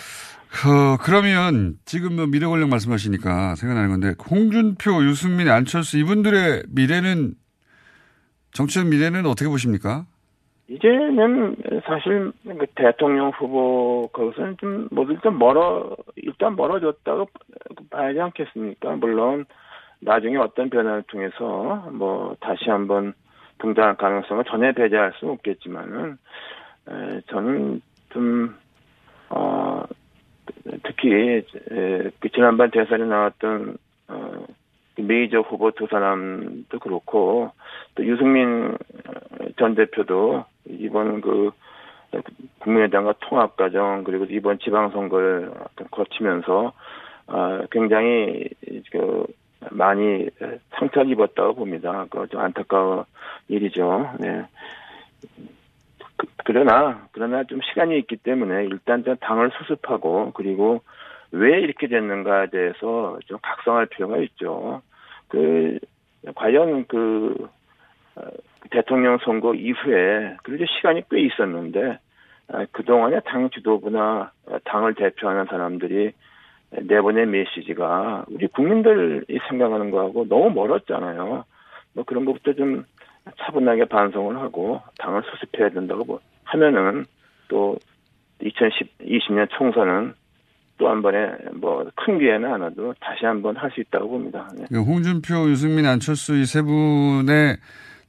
그, 0.50 0.98
그러면 1.04 1.76
지금 1.86 2.16
뭐 2.16 2.26
미래 2.26 2.48
권력 2.48 2.70
말씀하시니까 2.70 3.54
생각나는 3.56 3.90
건데 3.92 4.14
홍준표, 4.32 5.04
유승민, 5.04 5.50
안철수 5.50 6.00
이분들의 6.00 6.64
미래는 6.70 7.36
정치적 8.58 8.88
미래는 8.88 9.26
어떻게 9.26 9.48
보십니까? 9.48 10.06
이제는 10.68 11.56
사실 11.86 12.32
그 12.44 12.66
대통령 12.76 13.30
후보 13.30 14.10
그것은 14.12 14.58
좀 14.58 14.88
모두 14.92 15.16
좀 15.22 15.40
멀어 15.40 15.96
일단 16.18 16.56
멀어졌다고 16.56 17.30
봐야지 17.90 18.20
않겠습니까? 18.20 18.96
물론 18.98 19.46
나중에 20.02 20.36
어떤 20.38 20.70
변화를 20.70 21.04
통해서 21.04 21.90
뭐 21.94 22.36
다시 22.42 22.70
한번 22.70 23.14
등장할 23.60 23.96
가능성을 23.96 24.44
전혀 24.46 24.72
배제할 24.74 25.14
수는 25.20 25.36
없겠지만은 25.36 26.18
에, 26.90 27.22
저는 27.30 27.82
좀 28.10 28.68
어 29.30 29.84
특히 30.84 31.12
에, 31.14 31.44
그 32.20 32.30
지난번 32.34 32.72
대선에 32.72 33.06
나왔던 33.06 33.70
어, 33.70 33.74
그 33.74 33.87
메이저 34.98 35.40
후보 35.40 35.72
두 35.72 35.88
사람도 35.88 36.80
그렇고 36.80 37.52
또 37.96 38.06
유승민 38.06 38.78
전 39.58 39.76
대표도 39.76 40.46
이번 40.66 41.22
그 41.22 41.52
국민의당과 42.60 43.16
통합 43.20 43.56
과정 43.56 44.04
그리고 44.04 44.26
이번 44.30 44.60
지방선거를 44.60 45.52
거치면서 45.92 46.74
아, 47.28 47.62
굉장히 47.72 48.50
그 48.92 49.26
많이 49.72 50.30
상처를 50.72 51.12
입었다고 51.12 51.56
봅니다. 51.56 52.06
그좀 52.10 52.40
안타까운 52.40 53.04
일이죠. 53.48 54.12
네. 54.20 54.46
그, 56.16 56.28
그러나 56.46 57.08
그러나 57.12 57.44
좀 57.44 57.60
시간이 57.62 57.98
있기 58.00 58.18
때문에 58.18 58.66
일단 58.66 59.04
좀 59.04 59.16
당을 59.18 59.52
수습하고 59.58 60.32
그리고 60.34 60.82
왜 61.32 61.60
이렇게 61.60 61.88
됐는가에 61.88 62.48
대해서 62.48 63.20
좀 63.26 63.38
각성할 63.42 63.88
필요가 63.88 64.18
있죠. 64.18 64.82
그 65.28 65.80
과연 66.36 66.86
그 66.88 67.48
어, 68.16 68.22
대통령 68.72 69.18
선거 69.20 69.54
이후에 69.54 70.38
그래도 70.44 70.66
시간이 70.66 71.04
꽤 71.10 71.22
있었는데 71.22 72.00
아, 72.50 72.66
그동안에 72.72 73.20
당 73.26 73.50
지도부나 73.50 74.32
당을 74.64 74.96
대표하는 74.96 75.46
사람들이 75.46 76.14
내보낸 76.70 77.32
메시지가 77.32 78.26
우리 78.30 78.48
국민들이 78.48 79.40
생각하는 79.50 79.92
거하고 79.92 80.28
너무 80.28 80.50
멀었잖아요. 80.52 81.46
뭐 81.94 82.04
그런 82.06 82.26
것부터 82.26 82.54
좀 82.54 82.86
차분하게 83.38 83.86
반성을 83.86 84.38
하고 84.38 84.82
당을 85.00 85.24
수습해야 85.24 85.70
된다고 85.70 86.06
뭐 86.06 86.20
하면은 86.46 87.06
또 87.48 87.78
2020년 88.42 89.50
총선은 89.50 90.14
또 90.78 90.88
한 90.90 91.02
번에 91.02 91.30
뭐 91.56 91.84
큰 91.96 92.20
기회는 92.20 92.52
안 92.54 92.62
와도 92.62 92.94
다시 93.00 93.26
한 93.26 93.42
번 93.42 93.56
할 93.58 93.72
수 93.72 93.82
있다고 93.82 94.10
봅니다. 94.10 94.48
네. 94.58 94.66
그 94.70 94.82
홍준표, 94.82 95.50
유승민, 95.50 95.86
안철수 95.86 96.36
이 96.38 96.46
세 96.46 96.62
분의 96.62 97.58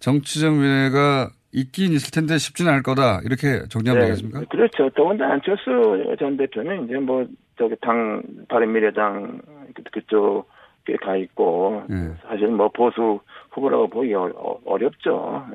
정치적 0.00 0.54
미래가 0.54 1.30
있긴 1.52 1.92
있을 1.92 2.10
텐데 2.12 2.36
쉽지는 2.36 2.70
않을 2.72 2.82
거다. 2.82 3.20
이렇게 3.24 3.62
정리하면 3.70 4.04
되겠습니까? 4.04 4.40
그렇죠. 4.50 4.90
더군다나 4.90 5.34
안철수 5.34 6.14
전 6.18 6.36
대표는 6.36 6.84
이제 6.84 6.98
뭐 6.98 7.26
저기 7.56 7.74
당 7.80 8.22
바른미래당 8.48 9.40
그- 9.74 9.82
그쪽에 9.90 10.96
가 11.00 11.16
있고 11.16 11.82
예. 11.90 12.12
사실 12.28 12.48
뭐 12.48 12.68
보수 12.68 13.18
후보라고 13.50 13.88
보기 13.88 14.12
어, 14.14 14.30
어- 14.36 14.60
어렵죠. 14.66 15.46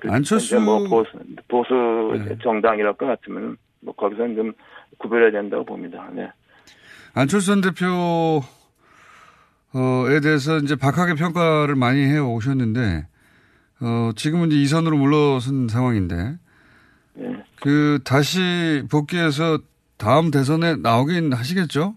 그- 0.00 0.10
안철수- 0.10 0.60
뭐 0.60 0.84
보수 0.84 1.10
보수 1.48 1.72
네. 2.28 2.36
정당이랄 2.42 2.92
것 2.94 3.06
같으면 3.06 3.56
뭐 3.80 3.94
거기서는 3.94 4.36
좀 4.36 4.52
구별해야 4.98 5.30
된다고 5.30 5.64
봅니다. 5.64 6.08
네. 6.12 6.30
안철수 7.14 7.46
전 7.48 7.60
대표에 7.60 8.40
대해서 10.22 10.58
이제 10.58 10.76
박하게 10.76 11.14
평가를 11.14 11.74
많이 11.74 12.04
해 12.04 12.18
오셨는데, 12.18 13.06
어, 13.82 14.10
지금은 14.16 14.48
이제 14.48 14.56
이선으로 14.56 14.96
물러선 14.96 15.68
상황인데, 15.68 16.36
네. 17.14 17.44
그, 17.60 17.98
다시 18.04 18.82
복귀해서 18.90 19.58
다음 19.98 20.30
대선에 20.30 20.76
나오긴 20.76 21.32
하시겠죠? 21.32 21.94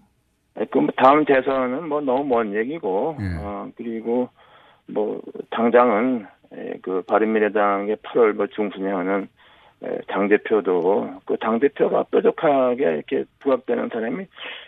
그 0.54 0.86
다음 0.96 1.24
대선은 1.24 1.88
뭐 1.88 2.00
너무 2.00 2.24
먼 2.24 2.54
얘기고 2.54 3.16
예. 3.20 3.24
어, 3.38 3.70
그리고 3.76 4.30
뭐 4.86 5.20
당장은 5.50 6.26
에, 6.52 6.78
그 6.82 7.02
바른미래당의 7.02 7.96
8월 7.96 8.32
뭐 8.32 8.46
중순에 8.46 8.90
하는 8.90 9.28
당 10.08 10.28
대표도 10.28 11.20
그 11.24 11.36
당 11.46 11.60
대표가 11.60 12.02
뾰족하게 12.10 12.82
이렇게 12.82 13.24
부각되는 13.40 13.88
사람이 13.92 14.24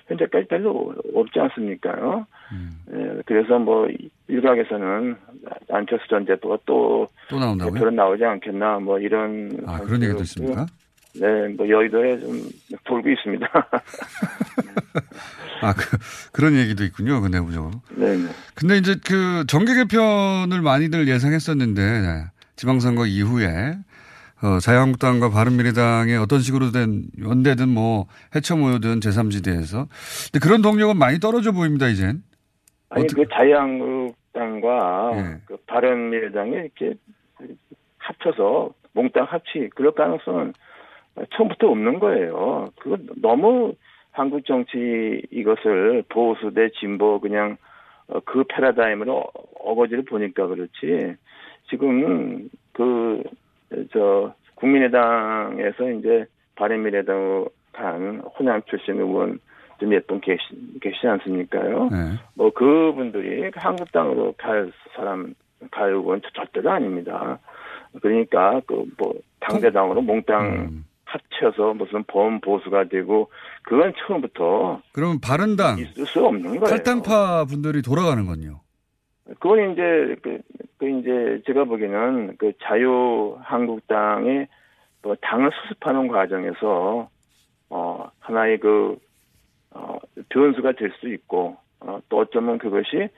현재까지 0.06 0.46
별로 0.46 0.94
없지 1.14 1.40
않습니까요? 1.40 2.24
예, 2.92 3.20
그래서 3.26 3.58
뭐 3.58 3.88
일각에서는 4.28 5.16
안철수 5.70 6.06
전 6.08 6.24
대표가 6.24 6.58
또또 6.64 7.08
나온다고요? 7.40 7.74
대표로 7.74 7.90
나오지 7.90 8.24
않겠나 8.24 8.78
뭐 8.78 9.00
이런 9.00 9.50
아, 9.66 9.80
그런 9.80 10.02
얘기도 10.04 10.20
있습니까? 10.22 10.66
네, 11.14 11.48
뭐 11.56 11.68
여의도에 11.68 12.20
좀 12.20 12.48
돌고 12.84 13.08
있습니다. 13.10 13.46
아, 15.62 15.74
그, 15.74 15.98
그런 16.32 16.54
얘기도 16.54 16.84
있군요. 16.84 17.20
그 17.20 17.26
내부적으로. 17.26 17.72
네. 17.96 18.06
근데 18.54 18.76
이제 18.76 18.94
그 19.04 19.44
정계 19.48 19.74
개편을 19.74 20.62
많이들 20.62 21.08
예상했었는데 21.08 21.82
네, 21.82 22.24
지방선거 22.54 23.06
이후에 23.06 23.74
어, 24.42 24.60
자유한국당과 24.60 25.30
바른미래당의 25.30 26.16
어떤 26.16 26.38
식으로 26.40 26.70
된 26.70 27.04
연대든 27.20 27.68
뭐 27.68 28.06
해쳐 28.36 28.56
모여든 28.56 29.00
제3지대에서 29.00 29.88
근데 30.32 30.38
그런 30.40 30.62
동력은 30.62 30.96
많이 30.96 31.18
떨어져 31.18 31.52
보입니다 31.52 31.88
이젠. 31.88 32.22
아니 32.90 33.06
그 33.08 33.26
자유한국당과 33.28 35.10
예. 35.14 35.40
그 35.44 35.56
바른미래당이 35.66 36.52
이렇게 36.52 36.94
합쳐서 37.98 38.70
몽땅 38.92 39.24
합치 39.28 39.70
그럴 39.74 39.92
가능성은 39.92 40.54
처음부터 41.36 41.68
없는 41.68 41.98
거예요. 41.98 42.68
그거 42.80 42.96
너무 43.16 43.74
한국 44.12 44.46
정치 44.46 45.22
이것을 45.30 46.04
보수 46.08 46.52
대 46.54 46.70
진보 46.80 47.20
그냥 47.20 47.56
어, 48.06 48.20
그 48.24 48.44
패러다임으로 48.48 49.24
어거지를 49.64 50.04
보니까 50.04 50.46
그렇지 50.46 51.16
지금 51.68 52.48
그 52.72 53.22
저 53.92 54.34
국민의당에서 54.54 55.90
이제 55.98 56.26
바른미래당으로 56.56 57.48
간 57.72 58.20
호남 58.38 58.62
출신 58.68 58.96
의원 58.98 59.38
좀 59.78 59.92
예쁜 59.92 60.20
계시, 60.20 60.42
계시지 60.80 61.06
않습니까요? 61.06 61.88
네. 61.90 62.18
뭐 62.34 62.50
그분들이 62.50 63.50
한국당으로 63.54 64.34
갈 64.36 64.72
사람 64.96 65.34
갈 65.70 65.90
의원 65.90 66.20
절대로 66.34 66.70
아닙니다. 66.70 67.38
그러니까 68.00 68.60
그 68.66 68.84
뭐 68.98 69.14
당대당으로 69.40 70.02
몽땅 70.02 70.46
음. 70.46 70.84
합쳐서 71.04 71.74
무슨 71.74 72.04
범 72.04 72.40
보수가 72.40 72.88
되고 72.88 73.30
그건 73.62 73.94
처음부터 73.96 74.82
그러면 74.92 75.20
바른당 75.20 75.78
있을 75.78 76.04
수 76.06 76.24
없는 76.24 76.60
거예요. 76.60 76.64
탈당파 76.66 77.46
분들이 77.46 77.80
돌아가는 77.80 78.26
건요. 78.26 78.60
그건 79.38 79.72
이제 79.72 80.16
그, 80.22 80.40
그 80.78 80.88
이제 80.88 81.42
제가 81.46 81.64
보기에는 81.64 82.36
그 82.38 82.52
자유한국당의 82.62 84.48
뭐 85.02 85.14
당을 85.20 85.50
수습하는 85.62 86.08
과정에서 86.08 87.08
어 87.70 88.10
하나의 88.20 88.58
그 88.58 88.98
어, 89.70 89.98
변수가 90.30 90.72
될 90.72 90.90
수 90.92 91.08
있고 91.08 91.56
어, 91.80 92.00
또 92.08 92.18
어쩌면 92.18 92.58
그것이 92.58 93.08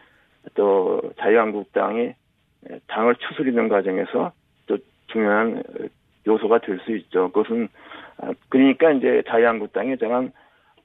또 0.55 1.01
자유한국당이 1.19 2.15
당을 2.89 3.15
추스리는 3.17 3.69
과정에서 3.69 4.33
또 4.67 4.77
중요한 5.07 5.63
요소가 6.27 6.59
될 6.59 6.81
수 6.81 6.95
있죠. 6.97 7.31
그것은 7.31 7.69
아, 8.19 8.33
그러니까 8.49 8.91
이제 8.93 9.23
자유한국당이 9.29 9.97
저는 9.97 10.33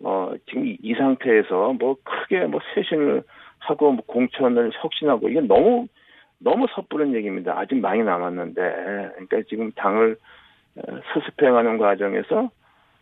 어 0.01 0.33
지금 0.47 0.67
이, 0.67 0.77
이 0.81 0.93
상태에서 0.93 1.73
뭐 1.73 1.97
크게 2.03 2.45
뭐 2.45 2.59
쇄신을 2.73 3.23
하고 3.65 3.91
뭐 3.91 4.03
공천을 4.05 4.71
혁신하고 4.81 5.29
이게 5.29 5.41
너무 5.41 5.87
너무 6.39 6.67
섣부른 6.75 7.13
얘기입니다. 7.15 7.57
아직 7.57 7.75
많이 7.75 8.03
남았는데 8.03 8.61
그러니까 8.61 9.37
지금 9.49 9.71
당을 9.73 10.17
어, 10.77 10.81
수습해가는 11.13 11.77
과정에서 11.77 12.49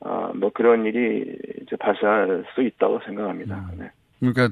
어, 0.02 0.32
뭐 0.36 0.52
그런 0.54 0.86
일이 0.86 1.36
이제 1.62 1.76
발생할 1.78 2.46
수 2.54 2.62
있다고 2.62 3.00
생각합니다. 3.06 3.72
네. 3.78 3.90
그러니까 4.20 4.50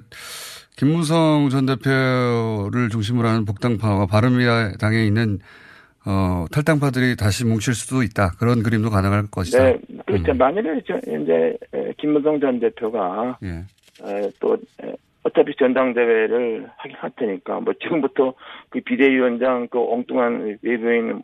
김무성 0.77 1.49
전 1.49 1.65
대표를 1.65 2.89
중심으로 2.89 3.27
하는 3.27 3.45
복당파와 3.45 4.07
바른미래당에 4.07 5.03
있는 5.05 5.39
어, 6.05 6.45
탈당파들이 6.51 7.15
다시 7.15 7.45
뭉칠 7.45 7.75
수도 7.75 8.01
있다. 8.01 8.31
그런 8.39 8.63
그림도 8.63 8.89
가능할 8.89 9.27
것이다. 9.29 9.63
네, 9.63 9.77
그렇죠. 10.07 10.33
만일에 10.33 10.81
저- 10.87 10.97
이제 10.97 11.55
에, 11.73 11.93
김무성 11.99 12.39
전 12.39 12.59
대표가 12.59 13.37
예. 13.43 13.49
에, 14.03 14.31
또 14.39 14.57
에, 14.83 14.91
어차피 15.23 15.55
전당대회를 15.55 16.69
하긴 16.77 16.97
할 16.97 17.11
테니까 17.15 17.59
뭐 17.59 17.73
지금부터 17.73 18.33
그 18.69 18.81
비대위원장 18.81 19.67
그 19.69 19.79
엉뚱한 19.79 20.57
외부인 20.61 21.21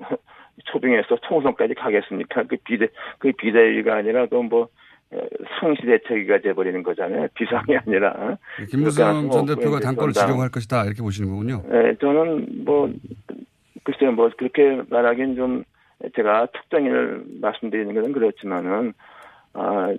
초빙해서 0.65 1.17
총선까지 1.27 1.73
가겠습니까? 1.75 2.43
그 2.43 2.57
비대 2.63 2.87
그 3.17 3.31
비대위가 3.31 3.95
아니라 3.95 4.27
그뭐 4.27 4.67
상시 5.59 5.83
대책위가 5.83 6.39
돼버리는 6.39 6.83
거잖아요. 6.83 7.27
비상이 7.33 7.77
아니라. 7.77 8.37
김무성 8.69 9.29
전 9.31 9.45
대표가 9.45 9.79
당권을 9.79 10.13
전당- 10.13 10.27
지령할 10.27 10.49
것이다. 10.49 10.83
이렇게 10.85 11.01
보시는 11.01 11.29
거군요. 11.31 11.63
예, 11.71 11.95
저는 11.99 12.65
뭐 12.65 12.91
글쎄요, 13.83 14.11
뭐 14.11 14.29
그렇게 14.37 14.81
말하기는 14.89 15.35
좀 15.35 15.63
제가 16.15 16.47
특정인을 16.47 17.23
말씀드리는 17.41 17.95
것은 17.95 18.11
그렇지만은 18.11 18.93
아, 19.53 19.93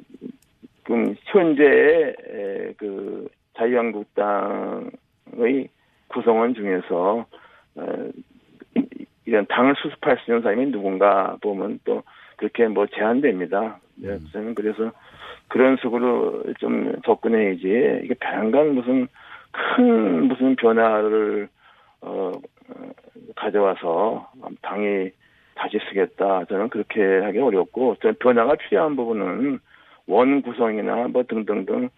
그럼 0.84 1.14
현재의 1.24 2.14
에, 2.30 2.72
그 2.76 3.28
자유한국당의 3.58 4.90
구성원 6.08 6.54
중에서 6.54 7.26
어, 7.76 8.10
이- 8.76 9.06
이런 9.26 9.46
당을 9.46 9.74
수습할 9.76 10.18
수 10.18 10.30
있는 10.30 10.42
사람이 10.42 10.70
누군가 10.70 11.36
보면 11.42 11.80
또 11.84 12.02
그렇게 12.36 12.66
뭐 12.68 12.86
제한됩니다. 12.86 13.78
네, 13.96 14.18
저는 14.32 14.54
그래서 14.54 14.92
그런 15.48 15.76
식으로 15.76 16.44
좀 16.58 16.94
접근해야지 17.04 18.00
이게 18.04 18.14
배란간 18.18 18.74
무슨 18.74 19.08
큰 19.50 20.28
무슨 20.28 20.56
변화를 20.56 21.48
어, 22.00 22.32
어, 22.68 22.90
가져와서 23.36 24.30
당이 24.62 25.10
다시 25.54 25.78
쓰겠다. 25.88 26.44
저는 26.44 26.68
그렇게 26.68 27.02
하기 27.18 27.38
어렵고, 27.40 27.96
저는 28.00 28.14
변화가 28.20 28.54
필요한 28.54 28.94
부분은 28.94 29.58
원 30.06 30.42
구성이나 30.42 31.08
뭐 31.08 31.24
등등등, 31.24 31.86
어, 31.86 31.88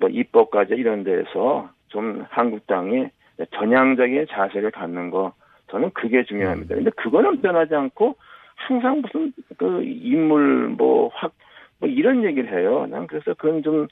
뭐 0.00 0.08
입법까지 0.08 0.74
이런 0.74 1.04
데에서 1.04 1.70
좀 1.88 2.24
한국당이 2.30 3.06
전향적인 3.54 4.26
자세를 4.30 4.70
갖는 4.70 5.10
거, 5.10 5.32
저는 5.70 5.90
그게 5.94 6.24
중요합니다. 6.24 6.74
근데 6.74 6.90
그거는 6.96 7.40
변하지 7.40 7.74
않고 7.74 8.16
항상 8.54 9.00
무슨 9.00 9.32
그 9.56 9.82
인물 9.82 10.68
뭐 10.68 11.10
확, 11.14 11.32
뭐 11.78 11.88
이런 11.88 12.22
얘기를 12.24 12.52
해요. 12.56 12.86
난 12.88 13.06
그래서 13.06 13.34
그건 13.34 13.62
좀, 13.62 13.88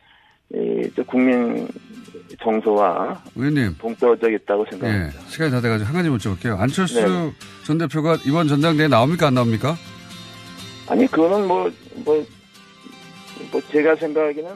국민 1.06 1.68
정서와 2.40 3.22
의원님. 3.36 3.76
동떨어져 3.78 4.30
있다고 4.30 4.64
예. 4.66 4.70
생각합니다. 4.70 5.20
시간이 5.28 5.50
다 5.50 5.60
돼가지고 5.60 5.88
한 5.88 5.94
가지 5.94 6.08
여쭤볼게요. 6.08 6.58
안철수 6.58 7.00
네. 7.00 7.32
전 7.64 7.78
대표가 7.78 8.16
이번 8.26 8.48
전당대회 8.48 8.88
나옵니까? 8.88 9.28
안 9.28 9.34
나옵니까? 9.34 9.74
아니 10.88 11.06
그거는 11.06 11.46
뭐뭐뭐 11.46 12.26
제가 13.70 13.94
생각하기는 13.94 14.50